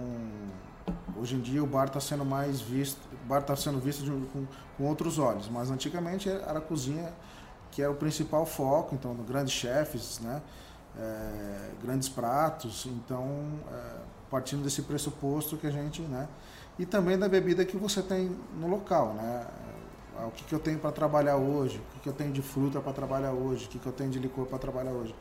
hoje 1.18 1.36
em 1.36 1.40
dia 1.40 1.64
o 1.64 1.68
bar 1.68 1.86
está 1.86 2.02
sendo 2.02 2.26
mais 2.26 2.60
visto, 2.60 3.00
o 3.14 3.28
bar 3.28 3.40
está 3.40 3.56
sendo 3.56 3.80
visto 3.80 4.04
de, 4.04 4.12
com, 4.28 4.46
com 4.78 4.84
outros 4.84 5.18
olhos, 5.18 5.48
mas 5.48 5.72
antigamente 5.72 6.30
era 6.30 6.60
a 6.60 6.62
cozinha 6.62 7.14
que 7.72 7.82
era 7.82 7.92
o 7.92 7.96
principal 7.96 8.46
foco, 8.46 8.94
então 8.94 9.16
grandes 9.16 9.54
chefes, 9.54 10.20
né? 10.20 10.42
É, 10.98 11.72
grandes 11.82 12.10
pratos, 12.10 12.86
então 12.86 13.46
é, 13.72 13.96
partindo 14.30 14.64
desse 14.64 14.82
pressuposto 14.84 15.58
que 15.58 15.68
a 15.68 15.72
gente, 15.72 16.02
né, 16.02 16.28
e 16.78 16.86
também 16.86 17.18
da 17.18 17.28
bebida 17.28 17.64
que 17.66 17.78
você 17.78 18.02
tem 18.02 18.36
no 18.60 18.68
local, 18.68 19.14
né, 19.14 19.48
é, 20.20 20.26
o 20.26 20.32
que, 20.32 20.44
que 20.44 20.54
eu 20.54 20.60
tenho 20.60 20.80
para 20.80 20.92
trabalhar 20.92 21.38
hoje, 21.38 21.78
o 21.78 21.94
que, 21.94 22.00
que 22.02 22.10
eu 22.10 22.14
tenho 22.14 22.32
de 22.32 22.42
fruta 22.42 22.80
para 22.80 22.94
trabalhar 22.94 23.32
hoje, 23.32 23.66
o 23.66 23.70
que, 23.70 23.80
que 23.80 23.88
eu 23.88 23.94
tenho 23.94 24.10
de 24.10 24.20
licor 24.20 24.46
para 24.46 24.60
trabalhar 24.60 24.92
hoje, 24.92 25.16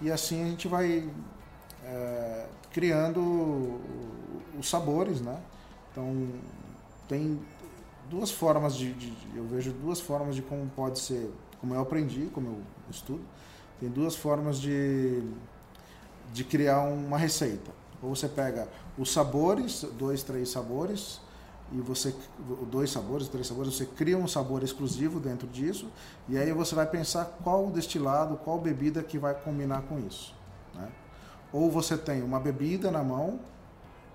e 0.00 0.10
assim 0.10 0.42
a 0.42 0.46
gente 0.46 0.68
vai 0.68 1.08
é, 1.84 2.46
criando 2.72 3.80
os 4.58 4.68
sabores, 4.68 5.20
né, 5.20 5.40
então 5.90 6.28
tem 7.08 7.40
duas 8.10 8.30
formas 8.30 8.76
de, 8.76 8.92
de, 8.92 9.14
eu 9.36 9.44
vejo 9.44 9.72
duas 9.72 10.00
formas 10.00 10.34
de 10.34 10.42
como 10.42 10.68
pode 10.70 10.98
ser, 10.98 11.32
como 11.60 11.74
eu 11.74 11.80
aprendi, 11.80 12.28
como 12.32 12.48
eu 12.48 12.62
estudo, 12.90 13.22
tem 13.82 13.90
duas 13.90 14.14
formas 14.14 14.60
de, 14.60 15.24
de 16.32 16.44
criar 16.44 16.82
uma 16.82 17.18
receita. 17.18 17.72
Ou 18.00 18.14
você 18.14 18.28
pega 18.28 18.68
os 18.96 19.12
sabores, 19.12 19.84
dois, 19.98 20.22
três 20.22 20.50
sabores, 20.50 21.20
e 21.72 21.80
você 21.80 22.14
dois 22.70 22.92
sabores, 22.92 23.26
três 23.26 23.44
sabores, 23.48 23.74
você 23.74 23.84
cria 23.84 24.16
um 24.16 24.28
sabor 24.28 24.62
exclusivo 24.62 25.18
dentro 25.18 25.48
disso, 25.48 25.90
e 26.28 26.38
aí 26.38 26.52
você 26.52 26.76
vai 26.76 26.86
pensar 26.86 27.24
qual 27.42 27.70
destilado, 27.70 28.36
qual 28.36 28.60
bebida 28.60 29.02
que 29.02 29.18
vai 29.18 29.34
combinar 29.34 29.82
com 29.82 29.98
isso. 29.98 30.32
Né? 30.76 30.88
Ou 31.52 31.68
você 31.68 31.98
tem 31.98 32.22
uma 32.22 32.38
bebida 32.38 32.88
na 32.88 33.02
mão, 33.02 33.40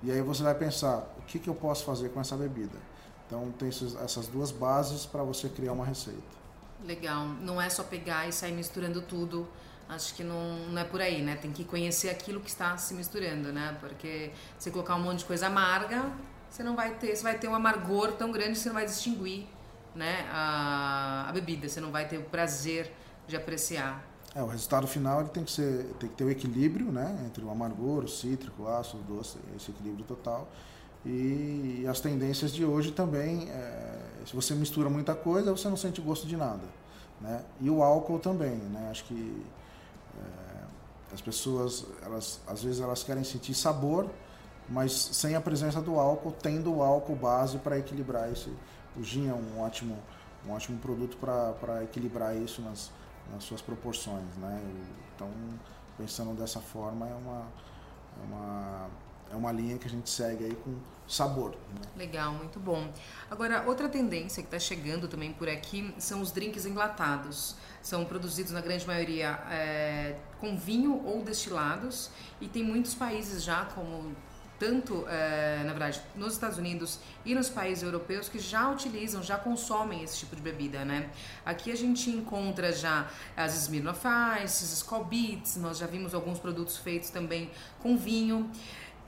e 0.01 0.10
aí 0.10 0.21
você 0.21 0.43
vai 0.43 0.56
pensar 0.56 1.13
o 1.17 1.23
que, 1.23 1.39
que 1.39 1.49
eu 1.49 1.56
posso 1.56 1.84
fazer 1.84 2.08
com 2.08 2.21
essa 2.21 2.38
bebida. 2.38 2.77
Então 3.25 3.51
tem 3.60 3.67
essas 3.67 4.27
duas 4.27 4.49
bases 4.49 5.06
para 5.06 5.23
você 5.23 5.49
criar 5.49 5.73
uma 5.73 5.84
receita. 5.86 6.37
Legal. 6.85 7.25
Não 7.41 7.61
é 7.61 7.69
só 7.69 7.83
pegar 7.83 8.27
e 8.27 8.31
sair 8.31 8.53
misturando 8.53 9.01
tudo. 9.01 9.47
Acho 9.89 10.13
que 10.13 10.23
não, 10.23 10.57
não 10.69 10.81
é 10.81 10.83
por 10.83 11.01
aí, 11.01 11.21
né? 11.21 11.35
Tem 11.35 11.51
que 11.51 11.63
conhecer 11.63 12.09
aquilo 12.09 12.41
que 12.41 12.49
está 12.49 12.77
se 12.77 12.93
misturando, 12.93 13.53
né? 13.53 13.77
Porque 13.79 14.31
se 14.59 14.69
colocar 14.69 14.95
um 14.95 15.01
monte 15.01 15.19
de 15.19 15.25
coisa 15.25 15.47
amarga, 15.47 16.11
você 16.49 16.61
não 16.61 16.75
vai 16.75 16.95
ter, 16.95 17.15
você 17.15 17.23
vai 17.23 17.37
ter 17.37 17.47
um 17.47 17.55
amargor 17.55 18.11
tão 18.13 18.31
grande 18.31 18.53
que 18.53 18.59
você 18.59 18.69
não 18.69 18.75
vai 18.75 18.85
distinguir, 18.85 19.47
né? 19.95 20.27
A, 20.31 21.27
a 21.29 21.31
bebida, 21.31 21.69
você 21.69 21.79
não 21.79 21.91
vai 21.91 22.07
ter 22.07 22.17
o 22.17 22.23
prazer 22.23 22.91
de 23.27 23.37
apreciar. 23.37 24.05
É, 24.35 24.43
o 24.43 24.47
resultado 24.47 24.87
final 24.87 25.21
ele 25.21 25.29
tem 25.29 25.43
que 25.43 25.51
ser, 25.51 25.85
tem 25.99 26.09
que 26.09 26.15
ter 26.15 26.23
o 26.25 26.29
equilíbrio, 26.29 26.91
né? 26.91 27.23
Entre 27.25 27.43
o 27.43 27.49
amargor, 27.49 28.03
o 28.03 28.07
cítrico, 28.07 28.63
o 28.63 28.67
ácido, 28.67 28.99
o 28.99 29.15
doce, 29.17 29.37
esse 29.55 29.71
equilíbrio 29.71 30.05
total. 30.05 30.49
E 31.05 31.86
as 31.89 31.99
tendências 31.99 32.51
de 32.51 32.65
hoje 32.65 32.91
também, 32.91 33.49
é, 33.49 33.99
se 34.25 34.36
você 34.36 34.53
mistura 34.53 34.89
muita 34.89 35.15
coisa, 35.15 35.51
você 35.51 35.69
não 35.69 35.77
sente 35.77 36.01
gosto 36.01 36.27
de 36.27 36.36
nada. 36.36 36.63
Né? 37.21 37.43
E 37.62 37.69
o 37.69 37.81
álcool 37.81 38.19
também, 38.19 38.55
né? 38.55 38.89
Acho 38.91 39.05
que 39.05 39.43
é, 40.17 41.13
as 41.13 41.21
pessoas, 41.21 41.86
elas, 42.03 42.41
às 42.47 42.63
vezes 42.63 42.81
elas 42.81 43.03
querem 43.03 43.23
sentir 43.23 43.53
sabor, 43.53 44.10
mas 44.69 44.91
sem 44.91 45.36
a 45.36 45.41
presença 45.41 45.81
do 45.81 45.97
álcool, 45.97 46.31
tendo 46.31 46.75
o 46.75 46.83
álcool 46.83 47.15
base 47.15 47.57
para 47.57 47.79
equilibrar 47.79 48.31
esse. 48.31 48.51
O 48.95 49.03
gin 49.03 49.29
é 49.29 49.33
um 49.33 49.62
ótimo, 49.62 49.97
um 50.45 50.51
ótimo 50.51 50.77
produto 50.79 51.17
para 51.17 51.83
equilibrar 51.83 52.36
isso 52.36 52.62
nas, 52.62 52.91
nas 53.31 53.43
suas 53.43 53.62
proporções, 53.62 54.36
né? 54.38 54.62
Então, 55.15 55.29
pensando 55.97 56.33
dessa 56.38 56.60
forma, 56.60 57.07
é 57.07 57.13
uma, 57.13 57.45
é 58.19 58.25
uma 58.25 58.89
é 59.31 59.35
uma 59.35 59.51
linha 59.51 59.77
que 59.77 59.87
a 59.87 59.89
gente 59.89 60.09
segue 60.09 60.45
aí 60.45 60.55
com 60.55 60.75
sabor. 61.07 61.51
Né? 61.51 61.81
Legal, 61.95 62.33
muito 62.33 62.59
bom. 62.59 62.91
Agora, 63.31 63.63
outra 63.65 63.87
tendência 63.87 64.43
que 64.43 64.47
está 64.47 64.59
chegando 64.59 65.07
também 65.07 65.31
por 65.31 65.47
aqui 65.47 65.93
são 65.97 66.21
os 66.21 66.31
drinks 66.31 66.65
enlatados. 66.65 67.55
São 67.81 68.03
produzidos 68.03 68.51
na 68.51 68.59
grande 68.59 68.85
maioria 68.85 69.39
é, 69.49 70.17
com 70.39 70.57
vinho 70.57 71.01
ou 71.05 71.23
destilados 71.23 72.09
e 72.41 72.47
tem 72.47 72.63
muitos 72.63 72.93
países 72.93 73.43
já, 73.43 73.63
como 73.65 74.13
tanto, 74.59 75.05
é, 75.07 75.61
na 75.63 75.69
verdade, 75.69 76.01
nos 76.15 76.33
Estados 76.33 76.57
Unidos 76.57 76.99
e 77.23 77.35
nos 77.35 77.49
países 77.49 77.83
europeus 77.83 78.27
que 78.27 78.39
já 78.39 78.69
utilizam, 78.69 79.21
já 79.21 79.37
consomem 79.37 80.03
esse 80.03 80.17
tipo 80.17 80.35
de 80.35 80.41
bebida, 80.41 80.83
né? 80.83 81.09
Aqui 81.45 81.71
a 81.71 81.75
gente 81.75 82.09
encontra 82.09 82.71
já 82.71 83.07
as 83.35 83.55
Smirnoff 83.55 84.05
Ice, 84.43 84.63
as 84.63 84.73
Skull 84.73 85.05
Beats, 85.05 85.57
nós 85.57 85.77
já 85.77 85.85
vimos 85.85 86.13
alguns 86.13 86.39
produtos 86.39 86.77
feitos 86.77 87.09
também 87.09 87.51
com 87.79 87.97
vinho. 87.97 88.51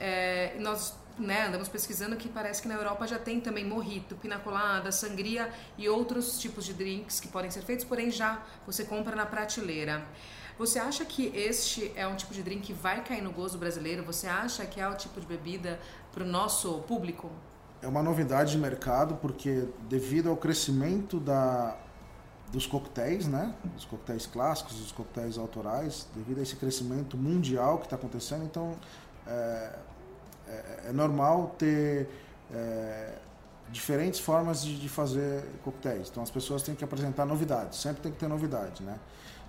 É, 0.00 0.56
nós 0.58 0.94
né, 1.18 1.46
andamos 1.46 1.68
pesquisando 1.68 2.16
que 2.16 2.28
parece 2.28 2.62
que 2.62 2.68
na 2.68 2.74
Europa 2.74 3.06
já 3.06 3.18
tem 3.18 3.40
também 3.40 3.64
morrito, 3.64 4.16
pinacolada, 4.16 4.90
sangria 4.90 5.52
e 5.76 5.88
outros 5.88 6.38
tipos 6.38 6.64
de 6.64 6.72
drinks 6.72 7.20
que 7.20 7.28
podem 7.28 7.50
ser 7.50 7.62
feitos, 7.62 7.84
porém 7.84 8.10
já 8.10 8.42
você 8.66 8.84
compra 8.84 9.14
na 9.14 9.26
prateleira. 9.26 10.02
Você 10.58 10.78
acha 10.78 11.04
que 11.04 11.32
este 11.34 11.90
é 11.96 12.06
um 12.06 12.16
tipo 12.16 12.34
de 12.34 12.42
drink 12.42 12.62
que 12.62 12.72
vai 12.72 13.02
cair 13.02 13.22
no 13.22 13.32
gosto 13.32 13.56
brasileiro? 13.56 14.04
Você 14.04 14.26
acha 14.26 14.66
que 14.66 14.78
é 14.78 14.86
o 14.86 14.94
tipo 14.94 15.18
de 15.20 15.26
bebida 15.26 15.80
para 16.12 16.22
o 16.22 16.26
nosso 16.26 16.80
público? 16.80 17.30
É 17.80 17.88
uma 17.88 18.02
novidade 18.02 18.52
de 18.52 18.58
mercado 18.58 19.16
porque 19.16 19.64
devido 19.88 20.28
ao 20.28 20.36
crescimento 20.36 21.18
da, 21.18 21.78
dos 22.52 22.66
coquetéis, 22.66 23.26
né? 23.26 23.54
Os 23.74 23.86
coquetéis 23.86 24.26
clássicos, 24.26 24.78
os 24.78 24.92
coquetéis 24.92 25.38
autorais, 25.38 26.06
devido 26.14 26.40
a 26.40 26.42
esse 26.42 26.56
crescimento 26.56 27.16
mundial 27.16 27.78
que 27.78 27.86
está 27.86 27.96
acontecendo, 27.96 28.44
então 28.44 28.76
é, 29.26 29.78
é, 30.50 30.88
é 30.88 30.92
normal 30.92 31.54
ter 31.58 32.08
é, 32.52 33.14
diferentes 33.70 34.20
formas 34.20 34.64
de, 34.64 34.78
de, 34.78 34.88
fazer 34.88 35.44
coquetéis. 35.62 36.08
Então 36.08 36.22
as 36.22 36.30
pessoas 36.30 36.62
têm 36.62 36.74
que 36.74 36.84
apresentar 36.84 37.24
novidades, 37.24 37.78
sempre 37.78 38.02
tem 38.02 38.12
que 38.12 38.18
ter 38.18 38.28
novidade, 38.28 38.82
né? 38.82 38.98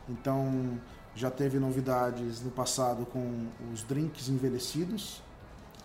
Então 0.08 0.80
já 1.16 1.30
teve 1.30 1.60
novidades 1.60 2.42
no 2.42 2.52
passado 2.52 3.06
com 3.06 3.48
os 3.74 3.84
drinks 3.84 4.30
envelhecidos 4.30 5.22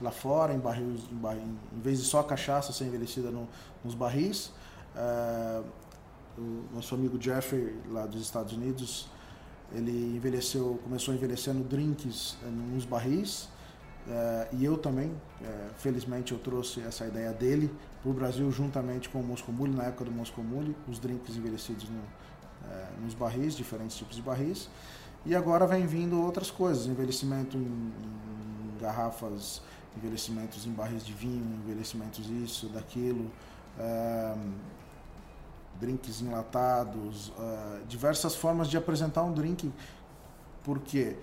lá 0.00 0.10
fora, 0.10 0.52
em 0.52 0.58
barris, 0.58 1.00
em, 1.10 1.76
em 1.76 1.80
vez 1.80 2.00
de 2.00 2.04
só 2.04 2.22
cachaça 2.22 2.72
ser 2.72 2.84
envelhecida 2.84 3.30
no, 3.30 3.48
nos 3.82 3.94
barris. 3.94 4.52
É, 4.94 5.62
o 6.38 6.74
nosso 6.74 6.94
amigo 6.94 7.20
Jeffrey 7.20 7.74
lá 7.88 8.04
dos 8.04 8.20
Estados 8.20 8.52
Unidos 8.52 9.08
ele 9.72 10.16
envelheceu, 10.16 10.78
começou 10.84 11.14
envelhecendo 11.14 11.64
drinks 11.64 12.36
é, 12.42 12.46
nos 12.46 12.84
barris 12.84 13.48
É, 14.08 14.48
e 14.52 14.64
eu 14.64 14.78
também, 14.78 15.12
é, 15.42 15.68
felizmente, 15.78 16.32
eu 16.32 16.38
trouxe 16.38 16.80
essa 16.80 17.04
ideia 17.06 17.32
dele 17.32 17.74
para 18.02 18.10
o 18.10 18.14
Brasil 18.14 18.50
juntamente 18.52 19.08
com 19.08 19.20
o 19.20 19.24
Moscow 19.24 19.52
Mule, 19.52 19.74
na 19.74 19.84
época 19.84 20.04
do 20.04 20.12
Moscow 20.12 20.44
Mule, 20.44 20.76
os 20.88 20.98
drinks 20.98 21.36
envelhecidos 21.36 21.88
no, 21.88 22.00
é, 22.70 22.86
nos 23.02 23.14
barris, 23.14 23.54
diferentes 23.54 23.96
tipos 23.96 24.14
de 24.14 24.22
barris. 24.22 24.68
E 25.24 25.34
agora 25.34 25.66
vem 25.66 25.86
vindo 25.86 26.22
outras 26.22 26.52
coisas, 26.52 26.86
envelhecimento 26.86 27.56
em, 27.56 27.60
em 27.62 28.78
garrafas, 28.80 29.60
envelhecimentos 29.96 30.66
em 30.66 30.70
barris 30.70 31.04
de 31.04 31.12
vinho, 31.12 31.58
envelhecimentos 31.64 32.30
isso, 32.30 32.68
daquilo, 32.68 33.28
é, 33.76 34.36
drinks 35.80 36.20
enlatados, 36.20 37.32
é, 37.38 37.80
diversas 37.88 38.36
formas 38.36 38.68
de 38.68 38.76
apresentar 38.76 39.24
um 39.24 39.32
drink. 39.32 39.72
Por 40.62 40.78
quê? 40.78 41.16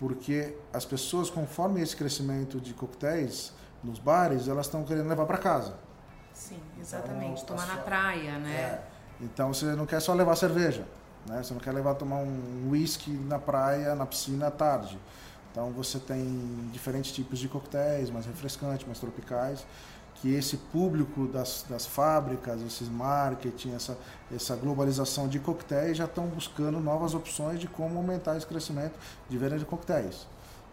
Porque 0.00 0.56
as 0.72 0.84
pessoas, 0.84 1.30
conforme 1.30 1.80
esse 1.80 1.94
crescimento 1.94 2.60
de 2.60 2.74
coquetéis 2.74 3.52
nos 3.84 4.00
bares, 4.00 4.48
elas 4.48 4.66
estão 4.66 4.82
querendo 4.82 5.08
levar 5.08 5.26
para 5.26 5.38
casa. 5.38 5.74
Sim, 6.34 6.58
exatamente. 6.80 7.42
Então, 7.42 7.56
Tomar 7.56 7.68
na 7.68 7.82
praia, 7.82 8.38
né? 8.38 8.50
É. 8.50 8.82
Então 9.20 9.52
você 9.52 9.66
não 9.76 9.86
quer 9.86 10.00
só 10.00 10.12
levar 10.14 10.34
cerveja 10.34 10.86
né? 11.26 11.42
Você 11.42 11.52
não 11.52 11.60
quer 11.60 11.72
levar 11.72 11.94
tomar 11.94 12.16
um 12.16 12.70
whisky 12.70 13.10
na 13.10 13.38
praia, 13.38 13.94
na 13.94 14.06
piscina 14.06 14.48
à 14.48 14.50
tarde. 14.50 14.98
Então 15.50 15.70
você 15.72 15.98
tem 15.98 16.70
diferentes 16.72 17.12
tipos 17.12 17.38
de 17.38 17.48
coquetéis, 17.48 18.08
mais 18.10 18.24
refrescantes, 18.26 18.86
mais 18.86 18.98
tropicais, 18.98 19.66
que 20.20 20.34
esse 20.34 20.56
público 20.56 21.26
das, 21.26 21.64
das 21.68 21.86
fábricas, 21.86 22.60
esses 22.62 22.88
marketing, 22.88 23.74
essa, 23.74 23.96
essa 24.34 24.54
globalização 24.54 25.26
de 25.26 25.38
coquetéis 25.38 25.96
já 25.96 26.04
estão 26.04 26.26
buscando 26.26 26.78
novas 26.78 27.14
opções 27.14 27.58
de 27.58 27.66
como 27.66 27.96
aumentar 27.96 28.36
esse 28.36 28.46
crescimento 28.46 28.98
de 29.28 29.38
venda 29.38 29.58
de 29.58 29.64
coquetéis. 29.64 30.26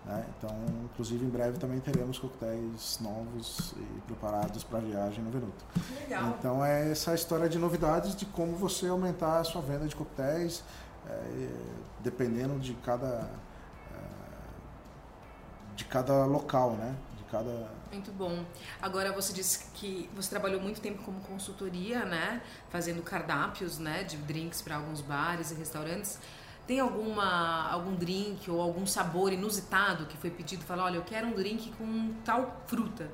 Né? 0.05 0.25
Então, 0.38 0.53
inclusive, 0.86 1.25
em 1.25 1.29
breve 1.29 1.57
também 1.57 1.79
teremos 1.79 2.19
coquetéis 2.19 2.99
novos 3.01 3.73
e 3.77 4.01
preparados 4.01 4.65
para 4.65 4.79
viagem 4.79 5.23
no 5.23 5.31
Venuto. 5.31 5.65
Legal. 5.97 6.36
Então, 6.38 6.63
é 6.63 6.91
essa 6.91 7.13
história 7.15 7.47
de 7.47 7.57
novidades 7.57 8.15
de 8.15 8.25
como 8.25 8.53
você 8.57 8.88
aumentar 8.88 9.39
a 9.39 9.43
sua 9.45 9.62
venda 9.62 9.88
de 9.88 9.95
coquetéis, 9.95 10.62
é, 11.07 11.49
dependendo 12.01 12.60
de 12.60 12.73
cada, 12.75 13.07
é, 13.07 13.99
de 15.75 15.86
cada 15.86 16.25
local, 16.25 16.71
né? 16.71 16.93
Cada 17.31 17.69
muito 17.91 18.11
bom. 18.11 18.45
Agora 18.81 19.11
você 19.11 19.33
disse 19.33 19.65
que 19.73 20.09
você 20.15 20.29
trabalhou 20.29 20.61
muito 20.61 20.81
tempo 20.81 21.01
como 21.03 21.19
consultoria, 21.21 22.05
né, 22.05 22.41
fazendo 22.69 23.01
cardápios, 23.01 23.79
né, 23.79 24.03
de 24.03 24.17
drinks 24.17 24.61
para 24.61 24.75
alguns 24.75 25.01
bares 25.01 25.51
e 25.51 25.55
restaurantes. 25.55 26.19
Tem 26.65 26.81
alguma 26.81 27.69
algum 27.71 27.95
drink 27.95 28.51
ou 28.51 28.61
algum 28.61 28.85
sabor 28.85 29.31
inusitado 29.31 30.05
que 30.05 30.17
foi 30.17 30.29
pedido? 30.29 30.63
Fala, 30.65 30.83
olha, 30.83 30.97
eu 30.97 31.03
quero 31.03 31.27
um 31.27 31.33
drink 31.33 31.71
com 31.77 32.13
tal 32.25 32.63
fruta. 32.67 33.09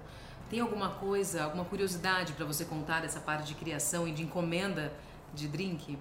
Tem 0.49 0.59
alguma 0.59 0.89
coisa, 0.89 1.43
alguma 1.43 1.65
curiosidade 1.65 2.33
para 2.33 2.45
você 2.45 2.65
contar 2.65 3.01
dessa 3.01 3.19
parte 3.19 3.47
de 3.47 3.55
criação 3.55 4.07
e 4.07 4.11
de 4.11 4.23
encomenda 4.23 4.91
de 5.33 5.47
drink? 5.47 5.97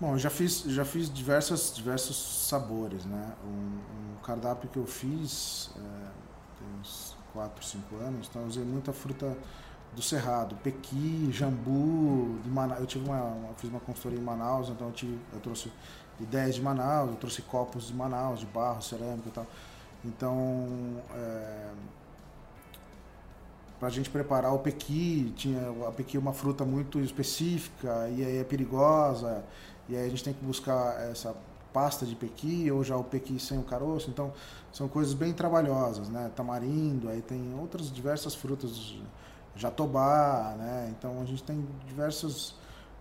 Bom, 0.00 0.14
eu 0.14 0.18
já 0.18 0.30
fiz, 0.30 0.62
já 0.62 0.84
fiz 0.84 1.12
diversas, 1.12 1.74
diversos 1.74 2.46
sabores, 2.48 3.04
né? 3.04 3.34
Um, 3.44 4.14
um 4.14 4.22
cardápio 4.22 4.70
que 4.70 4.78
eu 4.78 4.86
fiz 4.86 5.70
é, 5.76 6.29
uns 6.80 7.16
4, 7.32 7.64
5 7.64 7.96
anos, 7.96 8.28
então 8.28 8.42
eu 8.42 8.48
usei 8.48 8.64
muita 8.64 8.92
fruta 8.92 9.36
do 9.94 10.02
Cerrado, 10.02 10.56
Pequi, 10.62 11.30
Jambu, 11.32 12.38
de 12.42 12.48
Manaus. 12.48 12.80
Eu 12.80 12.86
tive 12.86 13.08
uma, 13.08 13.22
uma, 13.22 13.54
fiz 13.54 13.68
uma 13.70 13.80
consultoria 13.80 14.18
em 14.18 14.22
Manaus, 14.22 14.68
então 14.68 14.88
eu, 14.88 14.92
tive, 14.92 15.18
eu 15.32 15.40
trouxe 15.40 15.72
ideias 16.20 16.54
de 16.54 16.62
Manaus, 16.62 17.10
eu 17.10 17.16
trouxe 17.16 17.42
copos 17.42 17.88
de 17.88 17.94
Manaus, 17.94 18.40
de 18.40 18.46
barro, 18.46 18.82
cerâmica 18.82 19.28
e 19.28 19.32
tal. 19.32 19.46
Então, 20.04 21.02
é, 21.14 21.70
para 23.78 23.88
a 23.88 23.90
gente 23.90 24.10
preparar 24.10 24.54
o 24.54 24.58
pequi, 24.58 25.32
tinha 25.36 25.60
a 25.88 25.92
pequi 25.92 26.16
é 26.16 26.20
uma 26.20 26.32
fruta 26.32 26.64
muito 26.64 27.00
específica 27.00 28.08
e 28.10 28.24
aí 28.24 28.38
é 28.38 28.44
perigosa, 28.44 29.44
e 29.88 29.96
aí 29.96 30.06
a 30.06 30.08
gente 30.08 30.22
tem 30.22 30.34
que 30.34 30.44
buscar 30.44 31.00
essa 31.10 31.34
pasta 31.72 32.04
de 32.06 32.14
pequi 32.14 32.70
ou 32.70 32.82
já 32.82 32.96
o 32.96 33.04
pequi 33.04 33.38
sem 33.38 33.58
o 33.58 33.62
caroço, 33.62 34.10
então 34.10 34.32
são 34.72 34.88
coisas 34.88 35.14
bem 35.14 35.32
trabalhosas, 35.32 36.08
né? 36.08 36.30
Tamarindo, 36.34 37.08
aí 37.08 37.22
tem 37.22 37.54
outras 37.58 37.92
diversas 37.92 38.34
frutas 38.34 38.94
Jatobá, 39.56 40.54
né? 40.56 40.92
Então 40.96 41.20
a 41.20 41.24
gente 41.24 41.42
tem 41.42 41.66
diversos, 41.86 42.50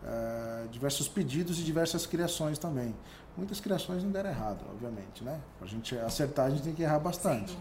uh, 0.03 0.67
diversos 0.69 1.07
pedidos 1.07 1.59
e 1.59 1.63
diversas 1.63 2.05
criações 2.05 2.57
também. 2.57 2.95
Muitas 3.37 3.59
criações 3.59 4.03
não 4.03 4.11
deram 4.11 4.29
errado, 4.29 4.65
obviamente, 4.69 5.23
né? 5.23 5.39
Para 5.57 5.67
a 5.67 5.69
gente 5.69 5.97
acertar 5.97 6.47
a 6.47 6.49
gente 6.49 6.63
tem 6.63 6.73
que 6.73 6.83
errar 6.83 6.99
bastante, 6.99 7.57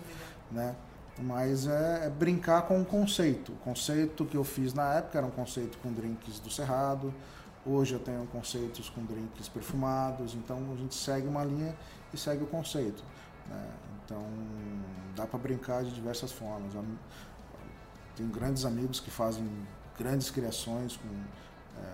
né? 0.50 0.74
Mas 1.20 1.66
é, 1.66 2.06
é, 2.06 2.10
brincar 2.10 2.62
com 2.62 2.80
o 2.80 2.84
conceito. 2.84 3.52
O 3.52 3.56
conceito 3.56 4.24
que 4.24 4.36
eu 4.36 4.44
fiz 4.44 4.72
na 4.72 4.94
época 4.94 5.18
era 5.18 5.26
um 5.26 5.30
conceito 5.30 5.76
com 5.78 5.92
drinks 5.92 6.38
do 6.38 6.50
Cerrado. 6.50 7.12
Hoje 7.66 7.94
eu 7.94 8.00
tenho 8.00 8.26
conceitos 8.28 8.88
com 8.90 9.04
drinks 9.04 9.48
perfumados. 9.48 10.34
Então 10.34 10.58
a 10.72 10.76
gente 10.76 10.94
segue 10.94 11.26
uma 11.26 11.44
linha 11.44 11.76
e 12.12 12.16
segue 12.16 12.44
o 12.44 12.46
conceito. 12.46 13.02
Né? 13.48 13.70
Então 14.04 14.24
dá 15.16 15.26
para 15.26 15.38
brincar 15.38 15.84
de 15.84 15.92
diversas 15.92 16.32
formas. 16.32 16.72
Tenho 18.16 18.28
grandes 18.30 18.64
amigos 18.64 19.00
que 19.00 19.10
fazem 19.10 19.46
grandes 19.98 20.30
criações 20.30 20.96
com, 20.96 21.08
é, 21.80 21.84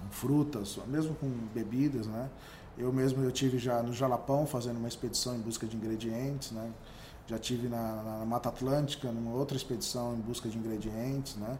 com 0.00 0.10
frutas, 0.10 0.78
mesmo 0.86 1.14
com 1.14 1.28
bebidas, 1.54 2.06
né? 2.06 2.30
Eu 2.78 2.92
mesmo 2.92 3.24
eu 3.24 3.32
tive 3.32 3.58
já 3.58 3.82
no 3.82 3.92
Jalapão 3.92 4.46
fazendo 4.46 4.76
uma 4.76 4.88
expedição 4.88 5.34
em 5.34 5.40
busca 5.40 5.66
de 5.66 5.76
ingredientes, 5.76 6.52
né? 6.52 6.70
Já 7.26 7.38
tive 7.38 7.68
na, 7.68 8.02
na 8.02 8.24
Mata 8.24 8.50
Atlântica 8.50 9.10
numa 9.10 9.34
outra 9.34 9.56
expedição 9.56 10.14
em 10.14 10.20
busca 10.20 10.48
de 10.48 10.58
ingredientes, 10.58 11.36
né? 11.36 11.58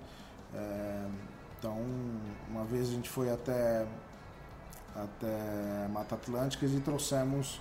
É, 0.54 1.06
então, 1.58 1.76
uma 2.48 2.64
vez 2.64 2.88
a 2.88 2.92
gente 2.92 3.08
foi 3.08 3.30
até 3.30 3.86
até 4.94 5.88
Mata 5.88 6.14
Atlântica 6.14 6.64
e 6.64 6.80
trouxemos 6.80 7.60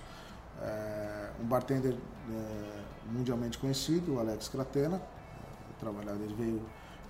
é, 0.62 1.30
um 1.40 1.44
bartender 1.44 1.94
é, 1.94 3.12
mundialmente 3.12 3.58
conhecido, 3.58 4.14
o 4.14 4.20
Alex 4.20 4.48
Cratena, 4.48 5.00
trabalhado. 5.78 6.22
Ele 6.22 6.34
veio, 6.34 6.62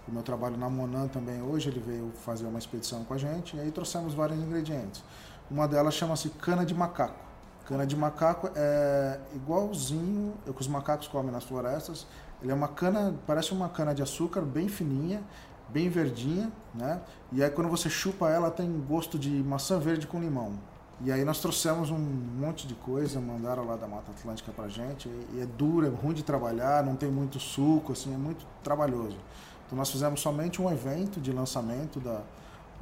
o 0.08 0.12
meu 0.12 0.22
trabalho 0.22 0.56
na 0.56 0.68
Monan 0.68 1.08
também 1.08 1.40
hoje, 1.42 1.68
ele 1.68 1.80
veio 1.80 2.12
fazer 2.24 2.46
uma 2.46 2.58
expedição 2.58 3.04
com 3.04 3.14
a 3.14 3.18
gente 3.18 3.56
e 3.56 3.60
aí 3.60 3.70
trouxemos 3.70 4.14
vários 4.14 4.38
ingredientes. 4.38 5.02
Uma 5.50 5.68
delas 5.68 5.94
chama-se 5.94 6.28
cana 6.30 6.64
de 6.64 6.74
macaco. 6.74 7.24
Cana 7.66 7.86
de 7.86 7.96
macaco 7.96 8.50
é 8.54 9.20
igualzinho 9.34 10.34
o 10.46 10.52
que 10.52 10.60
os 10.60 10.68
macacos 10.68 11.08
comem 11.08 11.32
nas 11.32 11.44
florestas. 11.44 12.06
Ele 12.42 12.52
é 12.52 12.54
uma 12.54 12.68
cana, 12.68 13.14
parece 13.26 13.52
uma 13.52 13.68
cana 13.68 13.94
de 13.94 14.02
açúcar 14.02 14.42
bem 14.42 14.68
fininha, 14.68 15.22
bem 15.68 15.88
verdinha, 15.88 16.50
né? 16.74 17.00
E 17.32 17.42
aí 17.42 17.50
quando 17.50 17.68
você 17.68 17.88
chupa 17.90 18.28
ela 18.28 18.50
tem 18.50 18.70
gosto 18.88 19.18
de 19.18 19.30
maçã 19.30 19.78
verde 19.78 20.06
com 20.06 20.20
limão. 20.20 20.54
E 21.00 21.12
aí 21.12 21.24
nós 21.24 21.40
trouxemos 21.40 21.90
um 21.90 21.98
monte 21.98 22.66
de 22.66 22.74
coisa, 22.74 23.20
mandaram 23.20 23.66
lá 23.66 23.76
da 23.76 23.86
Mata 23.86 24.10
Atlântica 24.12 24.50
pra 24.50 24.66
gente, 24.66 25.08
e 25.34 25.40
é 25.40 25.44
duro, 25.44 25.86
é 25.86 25.90
ruim 25.90 26.14
de 26.14 26.22
trabalhar, 26.22 26.82
não 26.82 26.96
tem 26.96 27.10
muito 27.10 27.38
suco, 27.38 27.92
assim, 27.92 28.14
é 28.14 28.16
muito 28.16 28.46
trabalhoso. 28.64 29.18
Então 29.66 29.76
nós 29.76 29.90
fizemos 29.90 30.20
somente 30.20 30.62
um 30.62 30.70
evento 30.70 31.20
de 31.20 31.32
lançamento 31.32 32.00
da, 32.00 32.22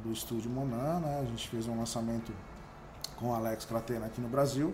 do 0.01 0.13
estúdio 0.13 0.49
Monan, 0.49 0.99
né? 0.99 1.19
A 1.21 1.25
gente 1.25 1.49
fez 1.49 1.67
um 1.67 1.77
lançamento 1.77 2.31
com 3.17 3.31
o 3.31 3.33
Alex 3.33 3.65
Cratena 3.65 4.05
aqui 4.05 4.21
no 4.21 4.29
Brasil. 4.29 4.73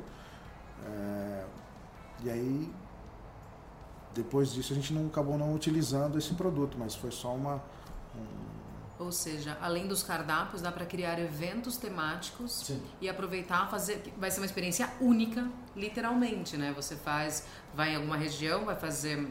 É, 0.85 1.45
e 2.23 2.29
aí 2.29 2.71
depois 4.13 4.51
disso 4.51 4.73
a 4.73 4.75
gente 4.75 4.93
não 4.93 5.07
acabou 5.07 5.37
não 5.37 5.55
utilizando 5.55 6.17
esse 6.17 6.33
produto, 6.33 6.77
mas 6.77 6.95
foi 6.95 7.11
só 7.11 7.33
uma 7.33 7.55
um, 7.55 7.59
ou 9.01 9.11
seja, 9.11 9.57
além 9.61 9.87
dos 9.87 10.03
cardápios, 10.03 10.61
dá 10.61 10.71
para 10.71 10.85
criar 10.85 11.19
eventos 11.19 11.75
temáticos 11.75 12.63
Sim. 12.65 12.81
e 13.01 13.09
aproveitar, 13.09 13.67
fazer. 13.69 14.03
Vai 14.17 14.29
ser 14.29 14.39
uma 14.39 14.45
experiência 14.45 14.91
única, 15.01 15.49
literalmente, 15.75 16.55
né? 16.55 16.71
Você 16.75 16.95
faz, 16.95 17.47
vai 17.73 17.93
em 17.93 17.95
alguma 17.95 18.15
região, 18.15 18.63
vai 18.63 18.75
fazer 18.75 19.27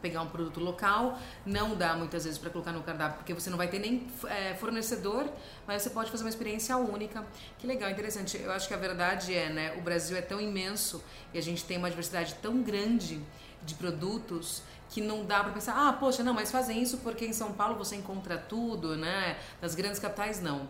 pegar 0.00 0.22
um 0.22 0.28
produto 0.28 0.60
local, 0.60 1.18
não 1.44 1.74
dá 1.74 1.96
muitas 1.96 2.22
vezes 2.22 2.38
para 2.38 2.50
colocar 2.50 2.70
no 2.70 2.84
cardápio, 2.84 3.16
porque 3.18 3.34
você 3.34 3.50
não 3.50 3.56
vai 3.56 3.66
ter 3.66 3.80
nem 3.80 4.06
é, 4.28 4.54
fornecedor, 4.54 5.28
mas 5.66 5.82
você 5.82 5.90
pode 5.90 6.08
fazer 6.10 6.22
uma 6.22 6.30
experiência 6.30 6.76
única. 6.76 7.24
Que 7.58 7.66
legal, 7.66 7.90
interessante. 7.90 8.38
Eu 8.38 8.52
acho 8.52 8.68
que 8.68 8.74
a 8.74 8.76
verdade 8.76 9.34
é, 9.34 9.50
né, 9.50 9.74
o 9.76 9.82
Brasil 9.82 10.16
é 10.16 10.22
tão 10.22 10.40
imenso 10.40 11.02
e 11.34 11.38
a 11.38 11.42
gente 11.42 11.64
tem 11.64 11.76
uma 11.76 11.90
diversidade 11.90 12.34
tão 12.34 12.62
grande 12.62 13.20
de 13.64 13.74
produtos 13.74 14.62
que 14.88 15.00
não 15.00 15.24
dá 15.24 15.44
para 15.44 15.52
pensar, 15.52 15.74
ah, 15.76 15.92
poxa, 15.92 16.22
não, 16.22 16.32
mas 16.32 16.50
fazem 16.50 16.82
isso 16.82 16.98
porque 16.98 17.26
em 17.26 17.32
São 17.32 17.52
Paulo 17.52 17.76
você 17.76 17.96
encontra 17.96 18.38
tudo, 18.38 18.96
né? 18.96 19.38
Nas 19.60 19.74
grandes 19.74 19.98
capitais, 19.98 20.40
não. 20.40 20.68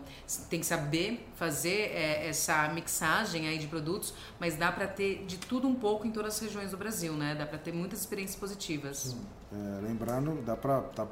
Tem 0.49 0.59
que 0.59 0.65
saber 0.65 1.29
fazer 1.35 1.91
é, 1.93 2.27
essa 2.27 2.67
mixagem 2.69 3.47
aí 3.47 3.57
de 3.57 3.67
produtos, 3.67 4.13
mas 4.39 4.55
dá 4.55 4.71
para 4.71 4.87
ter 4.87 5.25
de 5.25 5.37
tudo 5.37 5.67
um 5.67 5.75
pouco 5.75 6.05
em 6.05 6.11
todas 6.11 6.35
as 6.35 6.39
regiões 6.41 6.71
do 6.71 6.77
Brasil, 6.77 7.13
né? 7.13 7.33
Dá 7.33 7.45
para 7.45 7.57
ter 7.57 7.73
muitas 7.73 8.01
experiências 8.01 8.37
positivas. 8.37 9.15
É, 9.51 9.81
lembrando, 9.81 10.41
dá 10.43 10.55
para 10.55 10.81
tá, 10.81 11.07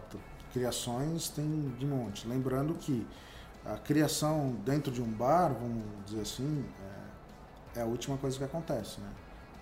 criações 0.52 1.30
tem 1.30 1.74
de 1.80 1.86
monte. 1.86 2.28
Lembrando 2.28 2.74
que 2.74 3.08
a 3.66 3.78
criação 3.78 4.56
dentro 4.66 4.92
de 4.92 5.02
um 5.02 5.12
bar, 5.12 5.54
vamos 5.54 5.84
dizer 6.06 6.22
assim, 6.22 6.66
é, 7.76 7.80
é 7.80 7.82
a 7.84 7.86
última 7.86 8.18
coisa 8.18 8.38
que 8.38 8.44
acontece, 8.44 9.00
né? 9.00 9.10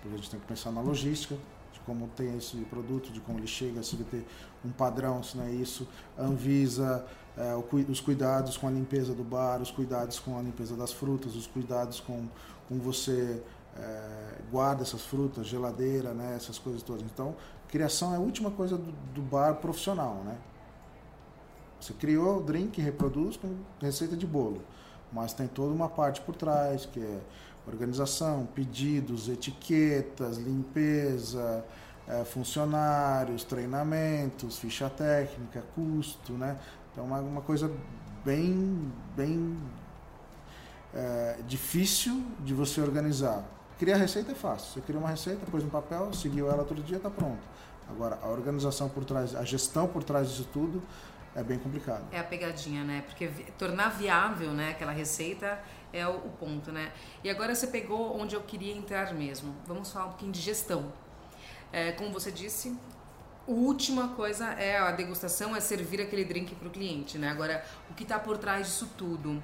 Porque 0.02 0.14
a 0.14 0.16
gente 0.16 0.30
tem 0.30 0.40
que 0.40 0.46
pensar 0.46 0.70
na 0.72 0.80
logística, 0.80 1.36
como 1.86 2.08
tem 2.08 2.36
esse 2.36 2.56
produto, 2.64 3.12
de 3.12 3.20
como 3.20 3.38
ele 3.38 3.46
chega, 3.46 3.82
se 3.82 3.96
vai 3.96 4.04
ter 4.04 4.26
um 4.64 4.70
padrão, 4.70 5.22
se 5.22 5.38
não 5.38 5.44
é 5.44 5.52
isso. 5.52 5.88
Anvisa, 6.18 7.06
é, 7.36 7.54
os 7.88 8.00
cuidados 8.00 8.56
com 8.56 8.66
a 8.66 8.70
limpeza 8.70 9.14
do 9.14 9.22
bar, 9.22 9.62
os 9.62 9.70
cuidados 9.70 10.18
com 10.18 10.38
a 10.38 10.42
limpeza 10.42 10.76
das 10.76 10.92
frutas, 10.92 11.36
os 11.36 11.46
cuidados 11.46 12.00
com, 12.00 12.26
com 12.68 12.78
você 12.78 13.42
é, 13.78 14.38
guarda 14.50 14.82
essas 14.82 15.02
frutas, 15.02 15.46
geladeira, 15.46 16.12
né, 16.12 16.34
essas 16.36 16.58
coisas 16.58 16.82
todas. 16.82 17.02
Então, 17.02 17.34
criação 17.68 18.12
é 18.12 18.16
a 18.16 18.20
última 18.20 18.50
coisa 18.50 18.76
do, 18.76 18.92
do 19.14 19.22
bar 19.22 19.54
profissional, 19.56 20.22
né? 20.24 20.36
Você 21.80 21.92
criou 21.92 22.38
o 22.38 22.42
drink, 22.42 22.80
reproduz 22.80 23.36
com 23.36 23.54
receita 23.80 24.16
de 24.16 24.26
bolo, 24.26 24.62
mas 25.12 25.32
tem 25.34 25.46
toda 25.46 25.72
uma 25.72 25.88
parte 25.88 26.20
por 26.22 26.34
trás 26.34 26.86
que 26.86 27.00
é 27.00 27.20
organização, 27.66 28.46
pedidos, 28.46 29.28
etiquetas, 29.28 30.38
limpeza, 30.38 31.64
é, 32.06 32.24
funcionários, 32.24 33.44
treinamentos, 33.44 34.58
ficha 34.58 34.88
técnica, 34.88 35.62
custo, 35.74 36.32
né? 36.34 36.56
Então 36.92 37.04
uma, 37.04 37.18
uma 37.18 37.40
coisa 37.40 37.70
bem, 38.24 38.92
bem 39.16 39.58
é, 40.94 41.38
difícil 41.46 42.24
de 42.40 42.54
você 42.54 42.80
organizar. 42.80 43.44
Criar 43.78 43.96
receita 43.96 44.32
é 44.32 44.34
fácil. 44.34 44.72
Você 44.72 44.80
cria 44.80 44.98
uma 44.98 45.10
receita, 45.10 45.44
pôs 45.50 45.62
no 45.62 45.70
papel, 45.70 46.12
seguiu 46.14 46.50
ela 46.50 46.64
todo 46.64 46.82
dia, 46.82 46.96
está 46.96 47.10
pronto. 47.10 47.42
Agora, 47.88 48.18
a 48.22 48.28
organização 48.28 48.88
por 48.88 49.04
trás, 49.04 49.34
a 49.34 49.44
gestão 49.44 49.86
por 49.86 50.02
trás 50.02 50.28
disso 50.30 50.48
tudo 50.52 50.82
é 51.34 51.42
bem 51.42 51.58
complicado. 51.58 52.02
É 52.10 52.18
a 52.18 52.24
pegadinha, 52.24 52.82
né? 52.82 53.04
Porque 53.06 53.28
tornar 53.58 53.90
viável 53.90 54.52
né, 54.52 54.70
aquela 54.70 54.92
receita 54.92 55.58
é 55.92 56.06
o, 56.06 56.16
o 56.16 56.30
ponto, 56.38 56.72
né? 56.72 56.92
E 57.22 57.30
agora 57.30 57.54
você 57.54 57.66
pegou 57.66 58.18
onde 58.18 58.34
eu 58.34 58.42
queria 58.42 58.74
entrar 58.74 59.12
mesmo. 59.14 59.54
Vamos 59.66 59.90
falar 59.90 60.06
um 60.06 60.10
pouquinho 60.10 60.32
de 60.32 60.40
gestão. 60.40 60.92
É, 61.72 61.92
como 61.92 62.12
você 62.12 62.30
disse, 62.30 62.76
a 63.46 63.50
última 63.50 64.08
coisa 64.08 64.46
é 64.52 64.78
a 64.78 64.90
degustação, 64.90 65.54
é 65.54 65.60
servir 65.60 66.00
aquele 66.00 66.24
drink 66.24 66.54
para 66.54 66.68
o 66.68 66.70
cliente, 66.70 67.18
né? 67.18 67.30
Agora, 67.30 67.64
o 67.90 67.94
que 67.94 68.02
está 68.02 68.18
por 68.18 68.38
trás 68.38 68.66
disso 68.66 68.90
tudo? 68.96 69.42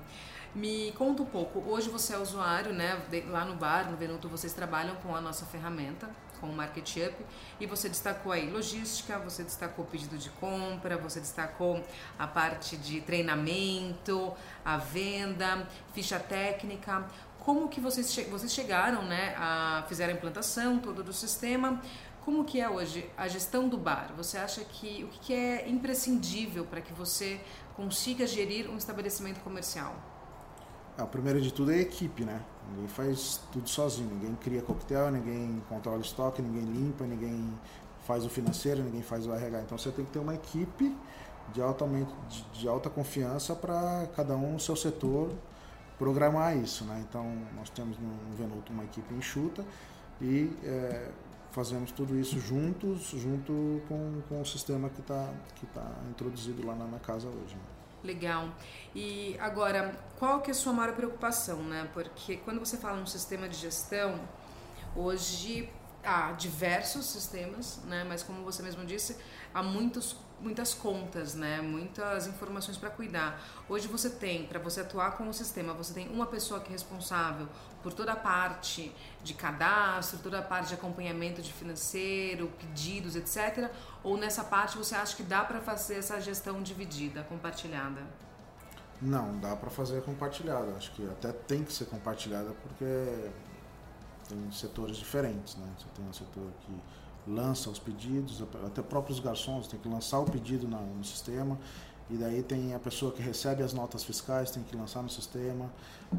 Me 0.55 0.92
conta 0.92 1.22
um 1.22 1.26
pouco. 1.26 1.62
Hoje 1.70 1.88
você 1.88 2.14
é 2.14 2.18
usuário, 2.18 2.72
né? 2.72 3.00
Lá 3.28 3.44
no 3.44 3.55
bar, 3.55 3.90
no 3.90 3.96
Venuto, 3.96 4.28
vocês 4.28 4.52
trabalham 4.52 4.96
com 4.96 5.14
a 5.14 5.20
nossa 5.20 5.46
ferramenta, 5.46 6.11
com 6.42 6.48
o 6.48 6.52
Market 6.52 6.96
Up, 6.96 7.24
e 7.61 7.66
você 7.66 7.88
destacou 7.88 8.33
aí 8.33 8.50
logística, 8.50 9.16
você 9.20 9.44
destacou 9.44 9.85
pedido 9.85 10.18
de 10.18 10.28
compra, 10.28 10.98
você 10.98 11.20
destacou 11.20 11.83
a 12.18 12.26
parte 12.26 12.76
de 12.76 13.00
treinamento, 13.00 14.35
a 14.64 14.76
venda, 14.76 15.68
ficha 15.94 16.18
técnica. 16.18 17.07
Como 17.38 17.68
que 17.68 17.81
vocês, 17.81 18.12
che 18.12 18.24
vocês 18.24 18.52
chegaram, 18.52 19.02
né? 19.05 19.35
A, 19.38 19.85
fizeram 19.88 20.12
a 20.12 20.16
implantação 20.16 20.78
todo 20.78 21.02
do 21.05 21.12
sistema. 21.12 21.81
Como 22.24 22.44
que 22.44 22.61
é 22.61 22.68
hoje 22.68 23.09
a 23.16 23.28
gestão 23.28 23.68
do 23.68 23.78
bar? 23.78 24.12
Você 24.16 24.38
acha 24.38 24.64
que 24.64 25.05
o 25.05 25.09
que 25.09 25.33
é 25.33 25.68
imprescindível 25.68 26.64
para 26.64 26.81
que 26.81 26.92
você 26.92 27.40
consiga 27.74 28.26
gerir 28.26 28.68
um 28.68 28.76
estabelecimento 28.76 29.40
comercial? 29.40 30.12
É, 30.96 31.02
o 31.02 31.07
primeiro 31.07 31.40
de 31.40 31.52
tudo 31.52 31.72
é 31.72 31.76
a 31.76 31.81
equipe, 31.81 32.24
né? 32.24 32.40
Ninguém 32.70 32.88
faz 32.88 33.40
tudo 33.50 33.68
sozinho. 33.68 34.09
Ninguém 34.11 34.35
cria 34.37 34.62
coquetel, 34.62 35.11
ninguém 35.11 35.62
controla 35.68 36.00
estoque, 36.00 36.42
ninguém 36.42 36.64
limpa, 36.64 37.05
ninguém 37.05 37.52
faz 38.07 38.24
o 38.24 38.28
financeiro, 38.28 38.83
ninguém 38.83 39.02
faz 39.02 39.26
o 39.26 39.33
RH. 39.33 39.62
Então 39.62 39.78
você 39.78 39.90
tem 39.90 40.05
que 40.05 40.11
ter 40.11 40.18
uma 40.18 40.35
equipe 40.35 40.94
de, 41.52 41.62
altamente, 41.62 42.12
de, 42.28 42.61
de 42.61 42.68
alta 42.68 42.90
confiança 42.90 43.55
para 43.55 44.07
cada 44.14 44.37
um 44.37 44.52
no 44.55 44.61
seu 44.61 44.76
setor 44.76 45.33
programar 45.98 46.57
isso, 46.57 46.85
né? 46.85 47.05
Então 47.09 47.24
nós 47.55 47.70
temos 47.70 47.98
no 47.98 48.37
Venuto 48.37 48.72
uma 48.72 48.85
equipe 48.85 49.14
enxuta 49.14 49.64
e 50.20 50.50
é, 50.64 51.11
fazemos 51.52 51.92
tudo 51.92 52.18
isso 52.18 52.40
juntos, 52.40 53.11
junto 53.11 53.81
com, 53.88 54.20
com 54.28 54.40
o 54.40 54.44
sistema 54.44 54.88
que 54.88 55.00
está 55.00 55.33
que 55.57 55.66
tá 55.66 55.87
introduzido 56.11 56.66
lá 56.66 56.74
na, 56.74 56.87
na 56.87 56.98
casa 56.98 57.28
hoje. 57.28 57.55
Né? 57.55 57.82
Legal. 58.03 58.49
E 58.95 59.37
agora, 59.38 59.95
qual 60.19 60.41
que 60.41 60.51
é 60.51 60.53
a 60.53 60.55
sua 60.55 60.73
maior 60.73 60.95
preocupação, 60.95 61.62
né? 61.62 61.88
Porque 61.93 62.37
quando 62.38 62.59
você 62.59 62.77
fala 62.77 62.97
no 62.97 63.07
sistema 63.07 63.49
de 63.49 63.57
gestão, 63.57 64.21
hoje 64.97 65.69
há 66.05 66.33
diversos 66.33 67.07
sistemas, 67.07 67.81
né? 67.85 68.05
Mas 68.09 68.23
como 68.23 68.43
você 68.43 68.62
mesmo 68.62 68.85
disse, 68.85 69.17
há 69.55 69.62
muitos 69.62 70.17
muitas 70.43 70.75
contas, 70.75 71.35
né? 71.35 71.61
Muitas 71.61 72.27
informações 72.27 72.77
para 72.77 72.91
cuidar. 72.91 73.41
Hoje 73.69 73.87
você 73.87 74.11
tem, 74.11 74.45
para 74.45 74.59
você 74.59 74.81
atuar 74.81 75.17
com 75.17 75.29
o 75.29 75.33
sistema, 75.33 75.73
você 75.73 75.95
tem 75.95 76.09
uma 76.09 76.27
pessoa 76.27 76.61
que 76.61 76.69
é 76.69 76.73
responsável 76.73 77.49
por 77.83 77.93
toda 77.93 78.12
a 78.12 78.17
parte 78.17 78.93
de 79.23 79.35
cadastro, 79.35 80.19
toda 80.19 80.41
a 80.41 80.43
parte 80.43 80.69
de 80.69 80.75
acompanhamento 80.75 81.41
de 81.41 81.53
financeiro, 81.53 82.51
pedidos, 82.59 83.17
etc. 83.17 83.71
Ou 84.03 84.17
nessa 84.17 84.45
parte 84.45 84.77
você 84.77 84.95
acha 84.95 85.17
que 85.17 85.23
dá 85.23 85.45
para 85.45 85.61
fazer 85.61 85.97
essa 85.97 86.21
gestão 86.21 86.61
dividida, 86.62 87.23
compartilhada? 87.23 88.03
Não, 89.01 89.38
dá 89.38 89.57
para 89.57 89.71
fazer 89.71 90.03
compartilhada. 90.03 90.77
Acho 90.77 90.93
que 90.93 91.05
até 91.09 91.33
tem 91.33 91.65
que 91.65 91.73
ser 91.73 91.87
compartilhada 91.87 92.53
porque 92.62 93.31
tem 94.33 94.51
setores 94.51 94.97
diferentes, 94.97 95.57
né? 95.57 95.66
Você 95.79 95.87
tem 95.95 96.09
um 96.09 96.12
setor 96.12 96.51
que 96.62 97.31
lança 97.31 97.71
os 97.71 97.79
pedidos, 97.79 98.42
até 98.66 98.83
próprios 98.83 99.21
garçons 99.21 99.68
tem 99.68 99.79
que 99.79 99.88
lançar 99.88 100.18
o 100.18 100.25
pedido 100.25 100.66
no 100.66 101.05
sistema, 101.05 101.59
e 102.11 102.16
daí 102.16 102.42
tem 102.42 102.75
a 102.75 102.79
pessoa 102.79 103.12
que 103.12 103.23
recebe 103.23 103.62
as 103.62 103.73
notas 103.73 104.03
fiscais, 104.03 104.51
tem 104.51 104.62
que 104.62 104.77
lançar 104.77 105.03
no 105.03 105.09
sistema, 105.09 105.71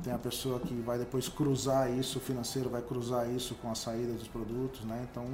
tem 0.02 0.14
a 0.14 0.18
pessoa 0.18 0.60
que 0.60 0.74
vai 0.82 0.98
depois 0.98 1.28
cruzar 1.28 1.92
isso, 1.92 2.20
o 2.20 2.22
financeiro 2.22 2.70
vai 2.70 2.82
cruzar 2.82 3.30
isso 3.30 3.56
com 3.56 3.70
a 3.70 3.76
saída 3.76 4.14
dos 4.14 4.28
produtos, 4.28 4.86
né? 4.86 5.06
Então 5.12 5.26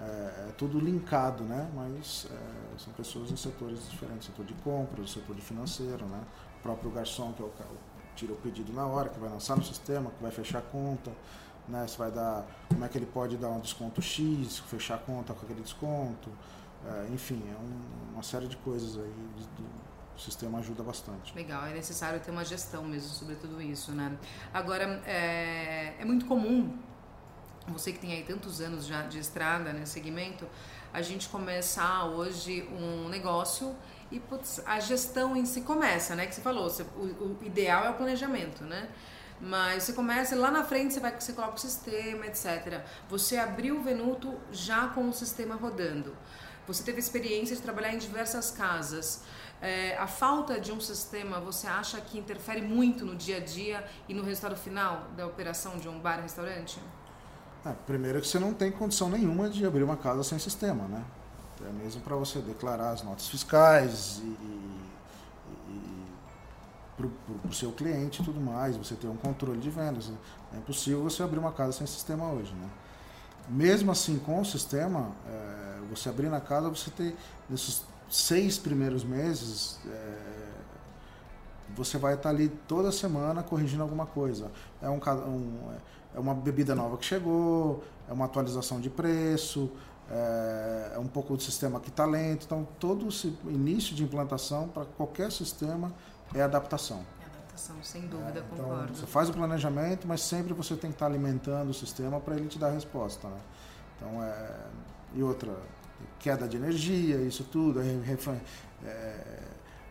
é, 0.00 0.48
é 0.48 0.54
tudo 0.56 0.78
linkado, 0.78 1.42
né? 1.44 1.68
Mas 1.74 2.28
é, 2.30 2.78
são 2.78 2.92
pessoas 2.92 3.30
em 3.30 3.36
setores 3.36 3.90
diferentes, 3.90 4.26
setor 4.26 4.44
de 4.44 4.54
compra, 4.54 5.04
setor 5.06 5.34
de 5.34 5.42
financeiro, 5.42 6.06
né? 6.06 6.22
O 6.60 6.62
próprio 6.62 6.90
garçom 6.90 7.32
que 7.32 7.42
é 7.42 7.46
o, 7.46 7.50
tira 8.14 8.32
o 8.32 8.36
pedido 8.36 8.72
na 8.72 8.86
hora, 8.86 9.08
que 9.08 9.18
vai 9.18 9.28
lançar 9.28 9.56
no 9.56 9.64
sistema, 9.64 10.10
que 10.10 10.22
vai 10.22 10.30
fechar 10.30 10.58
a 10.58 10.62
conta, 10.62 11.10
né? 11.70 11.86
Se 11.86 11.96
vai 11.96 12.10
dar, 12.10 12.46
como 12.68 12.84
é 12.84 12.88
que 12.88 12.98
ele 12.98 13.06
pode 13.06 13.36
dar 13.36 13.48
um 13.48 13.60
desconto 13.60 14.02
X, 14.02 14.58
fechar 14.58 14.96
a 14.96 14.98
conta 14.98 15.32
com 15.32 15.44
aquele 15.44 15.62
desconto, 15.62 16.30
é, 16.86 17.12
enfim, 17.12 17.42
é 17.48 17.56
um, 17.58 18.14
uma 18.14 18.22
série 18.22 18.46
de 18.46 18.56
coisas 18.56 18.96
aí. 18.96 19.14
Do, 19.56 19.90
o 20.20 20.22
sistema 20.22 20.58
ajuda 20.58 20.82
bastante. 20.82 21.34
Legal, 21.34 21.64
é 21.64 21.72
necessário 21.72 22.20
ter 22.20 22.30
uma 22.30 22.44
gestão 22.44 22.84
mesmo 22.84 23.08
sobre 23.08 23.36
tudo 23.36 23.60
isso, 23.62 23.90
né? 23.92 24.18
Agora, 24.52 24.84
é, 25.06 25.94
é 25.98 26.04
muito 26.04 26.26
comum, 26.26 26.76
você 27.68 27.90
que 27.90 27.98
tem 27.98 28.12
aí 28.12 28.22
tantos 28.22 28.60
anos 28.60 28.84
já 28.86 29.02
de 29.02 29.18
estrada, 29.18 29.72
né, 29.72 29.86
segmento, 29.86 30.46
a 30.92 31.00
gente 31.00 31.26
começar 31.28 32.04
hoje 32.04 32.68
um 32.70 33.08
negócio 33.08 33.74
e 34.10 34.18
putz, 34.18 34.60
a 34.66 34.78
gestão 34.80 35.36
em 35.36 35.46
si 35.46 35.60
começa, 35.60 36.16
né? 36.16 36.26
Que 36.26 36.34
você 36.34 36.40
falou, 36.40 36.68
você, 36.68 36.82
o, 36.82 37.38
o 37.40 37.44
ideal 37.44 37.84
é 37.84 37.90
o 37.90 37.94
planejamento, 37.94 38.64
né? 38.64 38.90
Mas 39.40 39.84
você 39.84 39.92
começa 39.92 40.36
lá 40.36 40.50
na 40.50 40.64
frente, 40.64 40.92
você 40.92 41.00
vai 41.00 41.18
você 41.18 41.32
coloca 41.32 41.54
o 41.54 41.58
sistema, 41.58 42.26
etc. 42.26 42.82
Você 43.08 43.38
abriu 43.38 43.78
o 43.78 43.82
Venuto 43.82 44.34
já 44.52 44.88
com 44.88 45.08
o 45.08 45.12
sistema 45.12 45.54
rodando. 45.54 46.14
Você 46.66 46.82
teve 46.82 47.00
experiência 47.00 47.56
de 47.56 47.62
trabalhar 47.62 47.92
em 47.94 47.98
diversas 47.98 48.50
casas. 48.50 49.22
É, 49.62 49.96
a 49.98 50.06
falta 50.06 50.60
de 50.60 50.72
um 50.72 50.80
sistema, 50.80 51.40
você 51.40 51.66
acha 51.66 52.00
que 52.00 52.18
interfere 52.18 52.62
muito 52.62 53.04
no 53.04 53.16
dia 53.16 53.38
a 53.38 53.40
dia 53.40 53.84
e 54.08 54.14
no 54.14 54.22
resultado 54.22 54.56
final 54.56 55.08
da 55.16 55.26
operação 55.26 55.78
de 55.78 55.88
um 55.88 55.98
bar 55.98 56.20
restaurante? 56.20 56.78
É, 57.64 57.72
primeiro 57.86 58.20
que 58.20 58.26
você 58.26 58.38
não 58.38 58.54
tem 58.54 58.70
condição 58.70 59.10
nenhuma 59.10 59.50
de 59.50 59.66
abrir 59.66 59.82
uma 59.82 59.96
casa 59.96 60.22
sem 60.22 60.38
sistema, 60.38 60.86
né? 60.86 61.04
É 61.66 61.72
mesmo 61.72 62.00
para 62.00 62.16
você 62.16 62.38
declarar 62.40 62.90
as 62.90 63.02
notas 63.02 63.28
fiscais 63.28 64.22
e, 64.24 64.24
para 67.08 67.50
o 67.50 67.54
seu 67.54 67.72
cliente 67.72 68.22
e 68.22 68.24
tudo 68.24 68.40
mais, 68.40 68.76
você 68.76 68.94
ter 68.94 69.06
um 69.06 69.16
controle 69.16 69.58
de 69.58 69.70
vendas. 69.70 70.12
É 70.52 70.56
impossível 70.56 71.02
você 71.02 71.22
abrir 71.22 71.38
uma 71.38 71.52
casa 71.52 71.72
sem 71.72 71.86
sistema 71.86 72.30
hoje. 72.30 72.52
Né? 72.52 72.68
Mesmo 73.48 73.90
assim, 73.90 74.18
com 74.18 74.40
o 74.40 74.44
sistema, 74.44 75.12
é, 75.26 75.80
você 75.88 76.08
abrir 76.08 76.28
na 76.28 76.40
casa, 76.40 76.68
você 76.68 76.90
tem, 76.90 77.14
nesses 77.48 77.82
seis 78.08 78.58
primeiros 78.58 79.04
meses, 79.04 79.78
é, 79.86 80.50
você 81.74 81.98
vai 81.98 82.14
estar 82.14 82.30
ali 82.30 82.48
toda 82.68 82.90
semana 82.92 83.42
corrigindo 83.42 83.82
alguma 83.82 84.06
coisa. 84.06 84.50
É, 84.82 84.88
um, 84.88 84.98
um, 84.98 85.72
é 86.14 86.18
uma 86.18 86.34
bebida 86.34 86.74
nova 86.74 86.96
que 86.96 87.04
chegou, 87.04 87.82
é 88.08 88.12
uma 88.12 88.24
atualização 88.24 88.80
de 88.80 88.90
preço, 88.90 89.70
é, 90.10 90.92
é 90.96 90.98
um 90.98 91.06
pouco 91.06 91.36
do 91.36 91.42
sistema 91.42 91.78
que 91.78 91.88
está 91.88 92.04
lento. 92.04 92.44
Então, 92.44 92.66
todo 92.78 93.08
esse 93.08 93.36
início 93.46 93.94
de 93.94 94.02
implantação 94.02 94.68
para 94.68 94.84
qualquer 94.84 95.30
sistema 95.30 95.92
é 96.34 96.42
adaptação. 96.42 97.04
É 97.20 97.26
adaptação, 97.26 97.76
sem 97.82 98.02
dúvida, 98.06 98.40
é, 98.40 98.42
então, 98.42 98.64
concordo. 98.64 98.94
Você 98.94 99.06
faz 99.06 99.28
o 99.28 99.32
planejamento, 99.32 100.06
mas 100.06 100.22
sempre 100.22 100.52
você 100.54 100.74
tem 100.76 100.90
que 100.90 100.96
estar 100.96 101.06
alimentando 101.06 101.70
o 101.70 101.74
sistema 101.74 102.20
para 102.20 102.36
ele 102.36 102.48
te 102.48 102.58
dar 102.58 102.68
a 102.68 102.72
resposta. 102.72 103.28
Né? 103.28 103.38
Então, 103.96 104.22
é, 104.22 104.66
e 105.14 105.22
outra, 105.22 105.56
queda 106.18 106.46
de 106.48 106.56
energia, 106.56 107.16
isso 107.16 107.44
tudo, 107.44 107.80
é, 107.80 107.84
é, 108.84 109.38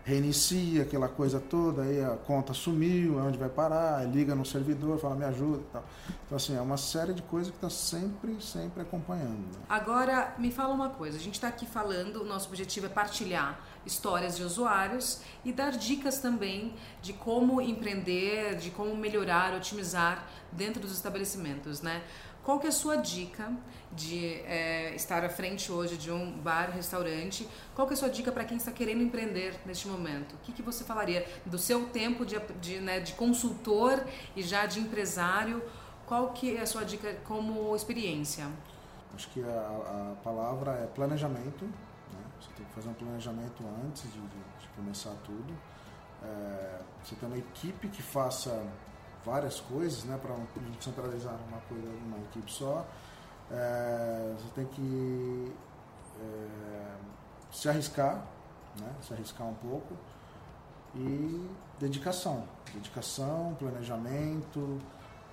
reinicia 0.09 0.81
aquela 0.81 1.07
coisa 1.07 1.39
toda, 1.39 1.83
aí 1.83 2.03
a 2.03 2.17
conta 2.17 2.51
sumiu, 2.51 3.19
onde 3.19 3.37
vai 3.37 3.47
parar, 3.47 4.03
liga 4.05 4.33
no 4.33 4.43
servidor, 4.43 4.99
fala 4.99 5.15
me 5.15 5.23
ajuda 5.23 5.59
e 5.59 5.71
tal. 5.71 5.83
Então, 6.25 6.35
assim, 6.35 6.55
é 6.57 6.61
uma 6.61 6.77
série 6.77 7.13
de 7.13 7.21
coisas 7.21 7.51
que 7.51 7.57
está 7.57 7.69
sempre, 7.69 8.41
sempre 8.41 8.81
acompanhando. 8.81 9.45
Agora, 9.69 10.33
me 10.39 10.51
fala 10.51 10.73
uma 10.73 10.89
coisa, 10.89 11.17
a 11.17 11.21
gente 11.21 11.35
está 11.35 11.47
aqui 11.47 11.67
falando, 11.67 12.23
o 12.23 12.25
nosso 12.25 12.47
objetivo 12.47 12.87
é 12.87 12.89
partilhar 12.89 13.59
histórias 13.85 14.35
de 14.35 14.43
usuários 14.43 15.21
e 15.45 15.53
dar 15.53 15.71
dicas 15.71 16.19
também 16.19 16.73
de 17.01 17.13
como 17.13 17.61
empreender, 17.61 18.55
de 18.55 18.71
como 18.71 18.95
melhorar, 18.95 19.53
otimizar 19.53 20.27
dentro 20.51 20.81
dos 20.81 20.91
estabelecimentos, 20.91 21.81
né? 21.81 22.03
Qual 22.49 22.59
que 22.59 22.65
é 22.65 22.69
a 22.69 22.71
sua 22.73 22.95
dica 22.95 23.53
de 23.91 24.33
é, 24.41 24.95
estar 24.95 25.23
à 25.23 25.29
frente 25.29 25.71
hoje 25.71 25.95
de 25.97 26.11
um 26.11 26.31
bar, 26.31 26.71
restaurante? 26.71 27.47
Qual 27.75 27.87
que 27.87 27.93
é 27.93 27.95
a 27.95 27.99
sua 27.99 28.09
dica 28.09 28.31
para 28.31 28.43
quem 28.43 28.57
está 28.57 28.71
querendo 28.71 29.03
empreender 29.03 29.59
neste 29.67 29.87
momento? 29.87 30.33
O 30.33 30.37
que, 30.39 30.51
que 30.53 30.63
você 30.63 30.83
falaria 30.83 31.23
do 31.45 31.59
seu 31.59 31.89
tempo 31.89 32.25
de, 32.25 32.39
de, 32.59 32.79
né, 32.79 33.01
de 33.01 33.13
consultor 33.13 34.03
e 34.35 34.41
já 34.41 34.65
de 34.65 34.79
empresário? 34.79 35.61
Qual 36.07 36.31
que 36.31 36.57
é 36.57 36.61
a 36.61 36.65
sua 36.65 36.83
dica 36.83 37.13
como 37.23 37.75
experiência? 37.75 38.47
Acho 39.13 39.29
que 39.29 39.43
a, 39.43 39.45
a 39.45 40.15
palavra 40.23 40.71
é 40.71 40.87
planejamento. 40.87 41.65
Né? 41.65 42.19
Você 42.41 42.49
tem 42.57 42.65
que 42.65 42.73
fazer 42.73 42.89
um 42.89 42.95
planejamento 42.95 43.63
antes 43.85 44.11
de, 44.11 44.19
de, 44.19 44.67
começar 44.75 45.13
tudo. 45.23 45.55
É, 46.23 46.79
você 47.03 47.13
tem 47.13 47.29
uma 47.29 47.37
equipe 47.37 47.89
que 47.89 48.01
faça 48.01 48.65
várias 49.25 49.59
coisas, 49.59 50.03
né, 50.03 50.17
para 50.21 50.35
centralizar 50.79 51.35
uma 51.47 51.59
coisa 51.61 51.87
numa 51.87 52.17
equipe 52.19 52.51
só. 52.51 52.85
É, 53.51 54.33
você 54.37 54.49
tem 54.55 54.65
que 54.65 55.51
é, 56.21 56.95
se 57.51 57.69
arriscar, 57.69 58.25
né, 58.79 58.91
se 59.01 59.13
arriscar 59.13 59.47
um 59.47 59.55
pouco. 59.55 59.95
E 60.95 61.47
dedicação, 61.79 62.45
dedicação, 62.73 63.55
planejamento, 63.59 64.79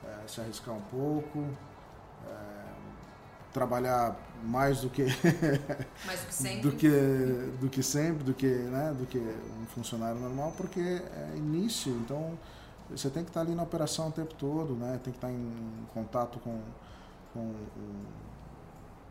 é, 0.04 0.28
se 0.28 0.40
arriscar 0.40 0.74
um 0.74 0.82
pouco, 0.82 1.46
é, 2.26 2.66
trabalhar 3.52 4.14
mais 4.44 4.82
do 4.82 4.90
que 4.90 5.06
mais 6.04 6.20
do 6.20 6.26
que 6.26 6.34
sempre, 6.34 6.60
do 6.60 6.76
que, 6.76 6.90
do 7.58 7.68
que 7.70 7.82
sempre, 7.82 8.22
do 8.22 8.34
que, 8.34 8.46
né, 8.46 8.94
do 8.98 9.06
que 9.06 9.18
um 9.18 9.66
funcionário 9.68 10.20
normal, 10.20 10.52
porque 10.58 10.80
é 10.80 11.32
início, 11.36 11.90
então 11.92 12.38
você 12.90 13.10
tem 13.10 13.24
que 13.24 13.30
estar 13.30 13.40
ali 13.40 13.54
na 13.54 13.62
operação 13.62 14.08
o 14.08 14.12
tempo 14.12 14.34
todo, 14.34 14.74
né? 14.74 15.00
tem 15.02 15.12
que 15.12 15.18
estar 15.18 15.30
em 15.30 15.86
contato 15.92 16.38
com, 16.40 16.60
com 17.32 17.52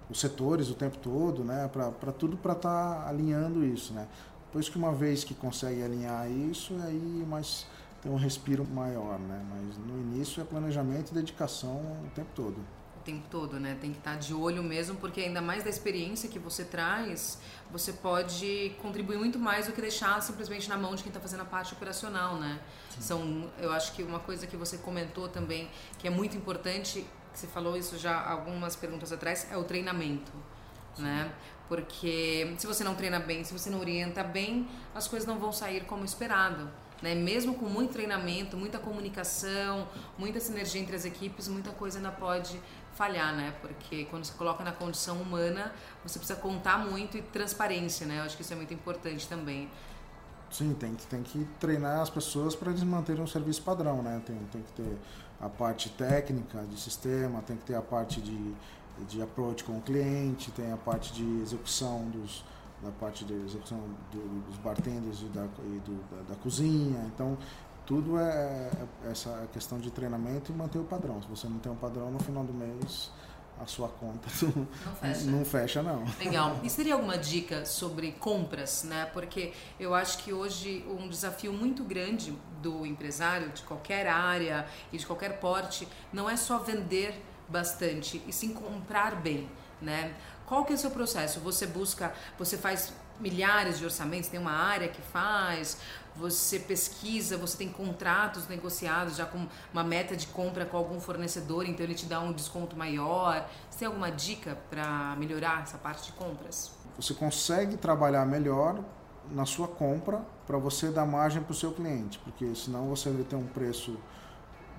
os 0.10 0.20
setores 0.20 0.70
o 0.70 0.76
tempo 0.76 0.98
todo, 0.98 1.44
né? 1.44 1.70
para 1.70 2.12
tudo 2.12 2.38
para 2.38 2.54
estar 2.54 3.04
tá 3.04 3.10
alinhando 3.10 3.66
isso. 3.66 3.94
Né? 3.94 4.08
Depois 4.48 4.70
que 4.70 4.78
uma 4.78 4.92
vez 4.92 5.24
que 5.24 5.34
consegue 5.34 5.84
alinhar 5.84 6.30
isso, 6.30 6.74
aí 6.84 7.26
mais 7.28 7.66
tem 8.02 8.12
um 8.12 8.18
respiro 8.18 8.66
maior. 8.66 9.20
Né? 9.20 9.46
Mas 9.50 9.78
no 9.78 10.00
início 10.00 10.42
é 10.42 10.46
planejamento 10.46 11.12
e 11.12 11.14
dedicação 11.14 11.78
o 11.78 12.10
tempo 12.14 12.30
todo 12.36 12.75
tempo 13.06 13.28
todo, 13.30 13.60
né? 13.60 13.78
Tem 13.80 13.92
que 13.92 14.00
estar 14.00 14.18
de 14.18 14.34
olho 14.34 14.64
mesmo, 14.64 14.96
porque 14.98 15.22
ainda 15.22 15.42
mais 15.42 15.64
da 15.64 15.70
experiência 15.70 16.28
que 16.28 16.40
você 16.40 16.66
traz, 16.66 17.40
você 17.72 17.94
pode 17.94 18.76
contribuir 18.82 19.18
muito 19.18 19.38
mais 19.38 19.68
do 19.68 19.74
que 19.74 19.82
deixar 19.82 20.22
simplesmente 20.22 20.68
na 20.68 20.78
mão 20.78 20.96
de 20.96 21.04
quem 21.04 21.10
está 21.10 21.20
fazendo 21.20 21.42
a 21.42 21.46
parte 21.46 21.74
operacional, 21.74 22.38
né? 22.38 22.60
Sim. 22.90 23.02
São, 23.02 23.52
eu 23.60 23.72
acho 23.72 23.94
que 23.94 24.04
uma 24.04 24.20
coisa 24.20 24.48
que 24.48 24.58
você 24.58 24.78
comentou 24.78 25.30
também, 25.30 25.70
que 26.00 26.08
é 26.08 26.12
muito 26.12 26.36
importante, 26.36 27.06
que 27.32 27.40
você 27.40 27.48
falou 27.48 27.78
isso 27.78 27.98
já 27.98 28.28
algumas 28.30 28.76
perguntas 28.76 29.12
atrás, 29.12 29.48
é 29.52 29.56
o 29.56 29.64
treinamento, 29.64 30.32
Sim. 30.96 31.04
né? 31.04 31.32
Porque 31.68 32.54
se 32.58 32.68
você 32.68 32.84
não 32.84 32.96
treina 32.96 33.20
bem, 33.20 33.44
se 33.44 33.54
você 33.54 33.70
não 33.70 33.80
orienta 33.80 34.24
bem, 34.24 34.68
as 34.94 35.08
coisas 35.08 35.28
não 35.28 35.40
vão 35.40 35.52
sair 35.52 35.86
como 35.86 36.06
esperado. 36.06 36.70
Né? 37.02 37.14
Mesmo 37.14 37.56
com 37.56 37.66
muito 37.66 37.92
treinamento, 37.92 38.56
muita 38.56 38.80
comunicação, 38.80 39.88
muita 40.18 40.40
sinergia 40.40 40.82
entre 40.82 40.96
as 40.96 41.06
equipes, 41.06 41.48
muita 41.48 41.72
coisa 41.72 41.98
ainda 41.98 42.12
pode 42.12 42.60
falhar, 42.96 43.36
né? 43.36 43.54
Porque 43.62 44.06
quando 44.06 44.26
você 44.26 44.34
coloca 44.34 44.64
na 44.64 44.72
condição 44.72 45.22
humana, 45.22 45.72
você 46.04 46.18
precisa 46.18 46.40
contar 46.40 46.80
muito 46.80 47.18
e 47.18 47.22
transparência, 47.22 48.06
né? 48.06 48.20
Eu 48.20 48.24
acho 48.24 48.36
que 48.36 48.42
isso 48.42 48.54
é 48.54 48.56
muito 48.56 48.74
importante 48.74 49.28
também. 49.28 49.70
Sim, 50.52 50.74
tem 50.74 50.96
que, 50.96 51.06
tem 51.08 51.24
que 51.24 51.46
treinar 51.60 52.02
as 52.02 52.10
pessoas 52.10 52.56
para 52.56 52.72
eles 52.72 52.84
manterem 52.84 53.22
um 53.22 53.28
serviço 53.28 53.62
padrão, 53.62 54.02
né? 54.02 54.22
Tem, 54.26 54.38
tem 54.52 54.62
que 54.62 54.72
ter 54.72 54.98
a 55.42 55.50
parte 55.50 55.90
técnica 55.90 56.64
de 56.64 56.80
sistema, 56.80 57.42
tem 57.42 57.58
que 57.58 57.66
ter 57.66 57.76
a 57.76 57.82
parte 57.82 58.22
de, 58.22 58.54
de 59.08 59.22
approach 59.22 59.64
com 59.64 59.78
o 59.78 59.82
cliente, 59.82 60.52
tem 60.52 60.72
a 60.72 60.78
parte 60.78 61.14
de 61.14 61.42
execução 61.42 62.10
dos 62.10 62.44
da 62.84 62.92
parte 62.92 63.26
de 63.26 63.34
execução 63.34 63.80
do, 64.12 64.42
dos 64.46 64.58
bartenders 64.58 65.22
e, 65.22 65.26
da, 65.26 65.46
e 65.46 65.80
do, 65.80 66.04
da, 66.12 66.34
da, 66.34 66.36
cozinha. 66.36 67.04
Então, 67.14 67.38
tudo 67.86 68.18
é, 68.20 68.70
é 69.06 69.12
essa 69.12 69.48
questão 69.54 69.80
de 69.80 69.92
treinamento 69.92 70.52
e 70.52 70.56
manter 70.56 70.80
o 70.80 70.84
padrão. 70.84 71.22
Se 71.22 71.28
você 71.28 71.48
não 71.48 71.60
tem 71.60 71.72
um 71.72 71.76
padrão, 71.76 72.12
no 72.12 72.20
final 72.20 72.44
do 72.44 72.54
mês 72.54 73.12
a 73.62 73.66
sua 73.66 73.88
conta 73.88 74.28
não, 74.44 74.68
não, 74.86 74.96
fecha. 74.96 75.26
não 75.26 75.46
fecha 75.46 75.84
não. 75.84 76.04
Legal. 76.20 76.60
E 76.64 76.70
seria 76.70 76.94
alguma 76.94 77.18
dica 77.18 77.66
sobre 77.66 78.12
compras, 78.14 78.84
né? 78.84 79.10
Porque 79.14 79.54
eu 79.80 79.96
acho 79.96 80.18
que 80.20 80.34
hoje 80.34 80.86
um 80.90 81.08
desafio 81.08 81.54
muito 81.54 81.84
grande 81.84 82.38
do 82.62 82.86
empresário 82.86 83.50
de 83.50 83.62
qualquer 83.64 84.08
área 84.08 84.66
e 84.92 84.98
de 84.98 85.06
qualquer 85.06 85.40
porte 85.40 85.88
não 86.12 86.30
é 86.30 86.36
só 86.36 86.58
vender 86.60 87.24
bastante 87.48 88.22
e 88.28 88.34
sim 88.34 88.54
comprar 88.54 89.16
bem, 89.22 89.50
né? 89.82 90.14
Qual 90.46 90.66
que 90.66 90.74
é 90.74 90.76
o 90.76 90.80
seu 90.80 90.92
processo? 90.92 91.40
Você 91.40 91.66
busca, 91.66 92.14
você 92.38 92.58
faz 92.58 92.94
milhares 93.20 93.80
de 93.80 93.86
orçamentos, 93.86 94.30
tem 94.30 94.40
uma 94.40 94.52
área 94.52 94.88
que 94.88 95.02
faz, 95.02 95.78
você 96.16 96.60
pesquisa, 96.60 97.38
você 97.38 97.58
tem 97.58 97.70
contratos 97.70 98.48
negociados 98.48 99.18
já 99.18 99.26
com 99.26 99.46
uma 99.74 99.84
meta 99.84 100.16
de 100.16 100.28
compra 100.28 100.66
com 100.66 100.78
algum 100.78 101.00
fornecedor, 101.00 101.68
então 101.68 101.84
ele 101.86 101.96
te 101.96 102.06
dá 102.06 102.20
um 102.20 102.32
desconto 102.32 102.76
maior. 102.76 103.48
Você 103.70 103.80
tem 103.80 103.88
alguma 103.88 104.12
dica 104.12 104.58
para 104.70 105.16
melhorar 105.18 105.64
essa 105.64 105.78
parte 105.78 106.06
de 106.06 106.12
compras? 106.14 106.72
Você 106.98 107.14
consegue 107.14 107.76
trabalhar 107.76 108.26
melhor 108.26 108.80
na 109.32 109.46
sua 109.46 109.68
compra 109.68 110.22
para 110.48 110.58
você 110.58 110.90
dar 110.90 111.06
margem 111.06 111.42
para 111.42 111.52
o 111.52 111.56
seu 111.56 111.72
cliente, 111.72 112.20
porque 112.20 112.56
senão 112.56 112.88
você 112.88 113.10
vai 113.10 113.24
ter 113.24 113.36
um 113.36 113.48
preço 113.48 113.98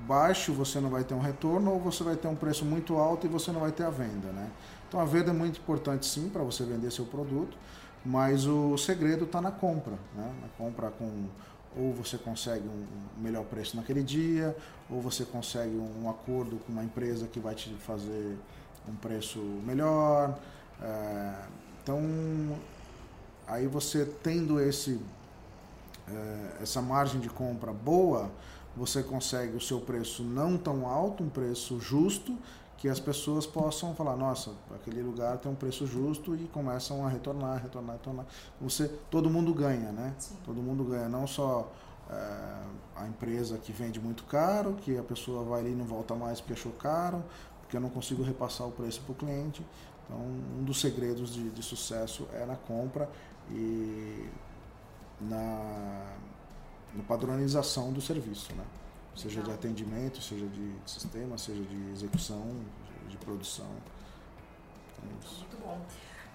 baixo, 0.00 0.52
você 0.52 0.80
não 0.80 0.90
vai 0.90 1.04
ter 1.04 1.14
um 1.14 1.20
retorno, 1.20 1.72
ou 1.72 1.80
você 1.80 2.04
vai 2.04 2.16
ter 2.16 2.28
um 2.28 2.36
preço 2.36 2.64
muito 2.64 2.96
alto 2.96 3.26
e 3.26 3.28
você 3.28 3.50
não 3.50 3.60
vai 3.60 3.72
ter 3.72 3.84
a 3.84 3.90
venda. 3.90 4.28
Né? 4.28 4.50
Então 4.88 5.00
a 5.00 5.04
venda 5.04 5.30
é 5.30 5.34
muito 5.34 5.58
importante 5.58 6.06
sim 6.06 6.28
para 6.28 6.42
você 6.42 6.64
vender 6.64 6.90
seu 6.90 7.04
produto 7.04 7.56
mas 8.06 8.46
o 8.46 8.78
segredo 8.78 9.24
está 9.24 9.40
na 9.40 9.50
compra, 9.50 9.94
né? 10.14 10.32
na 10.40 10.48
compra 10.56 10.90
com 10.90 11.26
ou 11.76 11.92
você 11.92 12.16
consegue 12.16 12.66
um 12.66 12.86
melhor 13.22 13.44
preço 13.44 13.76
naquele 13.76 14.02
dia, 14.02 14.56
ou 14.88 15.02
você 15.02 15.26
consegue 15.26 15.76
um 15.76 16.08
acordo 16.08 16.56
com 16.60 16.72
uma 16.72 16.82
empresa 16.82 17.26
que 17.26 17.38
vai 17.38 17.54
te 17.54 17.68
fazer 17.74 18.38
um 18.88 18.94
preço 18.94 19.38
melhor. 19.38 20.38
É, 20.80 21.34
então, 21.82 22.00
aí 23.46 23.66
você 23.66 24.06
tendo 24.22 24.58
esse, 24.58 24.98
é, 26.08 26.62
essa 26.62 26.80
margem 26.80 27.20
de 27.20 27.28
compra 27.28 27.74
boa, 27.74 28.30
você 28.74 29.02
consegue 29.02 29.54
o 29.54 29.60
seu 29.60 29.80
preço 29.80 30.22
não 30.22 30.56
tão 30.56 30.88
alto, 30.88 31.22
um 31.22 31.28
preço 31.28 31.78
justo, 31.78 32.38
que 32.78 32.88
as 32.88 33.00
pessoas 33.00 33.46
possam 33.46 33.94
falar, 33.94 34.16
nossa, 34.16 34.52
aquele 34.74 35.02
lugar 35.02 35.38
tem 35.38 35.50
um 35.50 35.54
preço 35.54 35.86
justo 35.86 36.34
e 36.34 36.46
começam 36.48 37.06
a 37.06 37.08
retornar, 37.08 37.62
retornar, 37.62 37.96
retornar. 37.96 38.26
Você, 38.60 38.88
todo 39.10 39.30
mundo 39.30 39.54
ganha, 39.54 39.92
né? 39.92 40.14
Sim. 40.18 40.36
Todo 40.44 40.60
mundo 40.60 40.84
ganha, 40.84 41.08
não 41.08 41.26
só 41.26 41.72
é, 42.10 42.62
a 42.96 43.06
empresa 43.06 43.56
que 43.58 43.72
vende 43.72 43.98
muito 43.98 44.24
caro, 44.24 44.74
que 44.74 44.96
a 44.98 45.02
pessoa 45.02 45.42
vai 45.42 45.60
ali 45.60 45.72
e 45.72 45.74
não 45.74 45.86
volta 45.86 46.14
mais 46.14 46.40
porque 46.40 46.52
achou 46.52 46.72
caro, 46.72 47.24
porque 47.62 47.76
eu 47.76 47.80
não 47.80 47.88
consigo 47.88 48.22
repassar 48.22 48.66
o 48.66 48.72
preço 48.72 49.00
para 49.00 49.12
o 49.12 49.14
cliente. 49.14 49.64
Então, 50.04 50.20
um 50.20 50.62
dos 50.62 50.80
segredos 50.80 51.32
de, 51.32 51.50
de 51.50 51.62
sucesso 51.62 52.28
é 52.34 52.44
na 52.44 52.56
compra 52.56 53.08
e 53.50 54.28
na, 55.20 56.14
na 56.94 57.02
padronização 57.04 57.90
do 57.92 58.00
serviço, 58.00 58.54
né? 58.54 58.64
Seja 59.16 59.42
de 59.42 59.50
atendimento, 59.50 60.20
seja 60.22 60.46
de 60.46 60.74
sistema, 60.84 61.38
seja 61.38 61.62
de 61.62 61.90
execução, 61.90 62.60
de 63.08 63.16
produção. 63.16 63.70
É 65.02 65.06
muito 65.06 65.56
bom. 65.60 65.80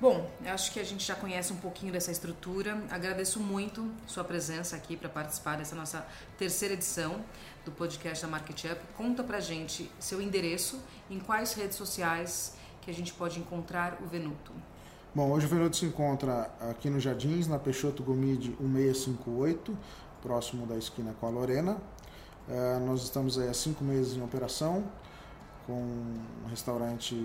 Bom, 0.01 0.27
acho 0.45 0.71
que 0.71 0.79
a 0.79 0.83
gente 0.83 1.05
já 1.05 1.13
conhece 1.13 1.53
um 1.53 1.57
pouquinho 1.57 1.93
dessa 1.93 2.11
estrutura. 2.11 2.83
Agradeço 2.89 3.39
muito 3.39 3.87
sua 4.07 4.23
presença 4.23 4.75
aqui 4.75 4.97
para 4.97 5.07
participar 5.07 5.57
dessa 5.57 5.75
nossa 5.75 6.03
terceira 6.39 6.73
edição 6.73 7.23
do 7.63 7.71
podcast 7.71 8.25
da 8.25 8.27
Market 8.27 8.65
Up. 8.65 8.81
Conta 8.97 9.23
pra 9.23 9.39
gente 9.39 9.91
seu 9.99 10.19
endereço, 10.19 10.81
em 11.07 11.19
quais 11.19 11.53
redes 11.53 11.77
sociais 11.77 12.55
que 12.81 12.89
a 12.89 12.93
gente 12.93 13.13
pode 13.13 13.39
encontrar 13.39 13.99
o 14.01 14.07
Venuto. 14.07 14.51
Bom, 15.13 15.29
hoje 15.29 15.45
o 15.45 15.49
Venuto 15.49 15.75
se 15.75 15.85
encontra 15.85 16.51
aqui 16.71 16.89
no 16.89 16.99
Jardins, 16.99 17.45
na 17.45 17.59
Peixoto 17.59 18.01
Gomide 18.01 18.55
1658, 18.59 19.77
próximo 20.19 20.65
da 20.65 20.77
esquina 20.77 21.13
com 21.19 21.27
a 21.27 21.29
Lorena. 21.29 21.77
É, 22.49 22.79
nós 22.79 23.03
estamos 23.03 23.37
aí 23.37 23.47
há 23.47 23.53
cinco 23.53 23.83
meses 23.83 24.17
em 24.17 24.23
operação, 24.23 24.83
com 25.65 25.73
um 25.73 26.47
restaurante 26.49 27.15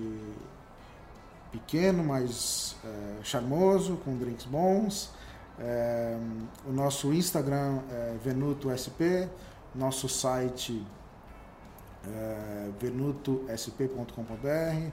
pequeno, 1.50 2.04
mas 2.04 2.76
é, 2.84 3.22
charmoso, 3.22 3.96
com 4.04 4.16
drinks 4.16 4.46
bons. 4.46 5.10
É, 5.58 6.16
o 6.66 6.72
nosso 6.72 7.12
Instagram 7.12 7.80
é 7.90 8.16
VenutoSP, 8.22 9.28
nosso 9.74 10.08
site 10.08 10.84
é 12.06 12.70
venutosp.com.br. 12.78 14.90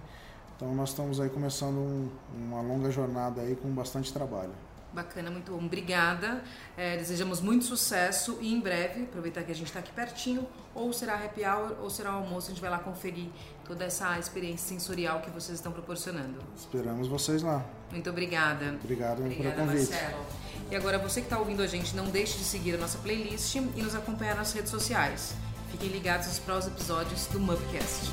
Então 0.55 0.74
nós 0.74 0.89
estamos 0.89 1.19
aí 1.19 1.30
começando 1.30 1.78
um, 1.78 2.09
uma 2.36 2.61
longa 2.61 2.89
jornada 2.89 3.41
aí 3.41 3.55
com 3.55 3.69
bastante 3.69 4.13
trabalho. 4.13 4.53
Bacana, 4.93 5.31
muito 5.31 5.51
bom. 5.51 5.65
Obrigada. 5.65 6.43
É, 6.77 6.97
desejamos 6.97 7.41
muito 7.41 7.65
sucesso 7.65 8.37
e 8.39 8.53
em 8.53 8.59
breve, 8.59 9.03
aproveitar 9.03 9.43
que 9.43 9.51
a 9.51 9.55
gente 9.55 9.67
está 9.67 9.79
aqui 9.79 9.91
pertinho, 9.91 10.47
ou 10.75 10.93
será 10.93 11.15
happy 11.15 11.43
hour 11.43 11.77
ou 11.81 11.89
será 11.89 12.11
almoço, 12.11 12.47
a 12.47 12.49
gente 12.53 12.61
vai 12.61 12.69
lá 12.69 12.79
conferir 12.79 13.27
toda 13.65 13.85
essa 13.85 14.17
experiência 14.19 14.67
sensorial 14.69 15.21
que 15.21 15.29
vocês 15.31 15.57
estão 15.57 15.71
proporcionando. 15.71 16.39
Esperamos 16.55 17.07
vocês 17.07 17.41
lá. 17.41 17.65
Muito 17.91 18.09
obrigada. 18.09 18.77
Obrigado 18.83 19.19
obrigada, 19.19 19.55
pelo 19.55 19.67
convite. 19.67 19.91
Marcelo. 19.91 20.25
E 20.69 20.75
agora 20.75 20.97
você 20.97 21.21
que 21.21 21.27
está 21.27 21.39
ouvindo 21.39 21.61
a 21.61 21.67
gente, 21.67 21.95
não 21.95 22.05
deixe 22.05 22.37
de 22.37 22.43
seguir 22.43 22.75
a 22.75 22.77
nossa 22.77 22.97
playlist 22.99 23.55
e 23.55 23.59
nos 23.81 23.95
acompanhar 23.95 24.35
nas 24.35 24.53
redes 24.53 24.71
sociais. 24.71 25.35
Fiquem 25.71 25.89
ligados 25.89 26.27
nos 26.27 26.39
próximos 26.39 26.77
episódios 26.77 27.27
do 27.27 27.39
Mupcast. 27.39 28.11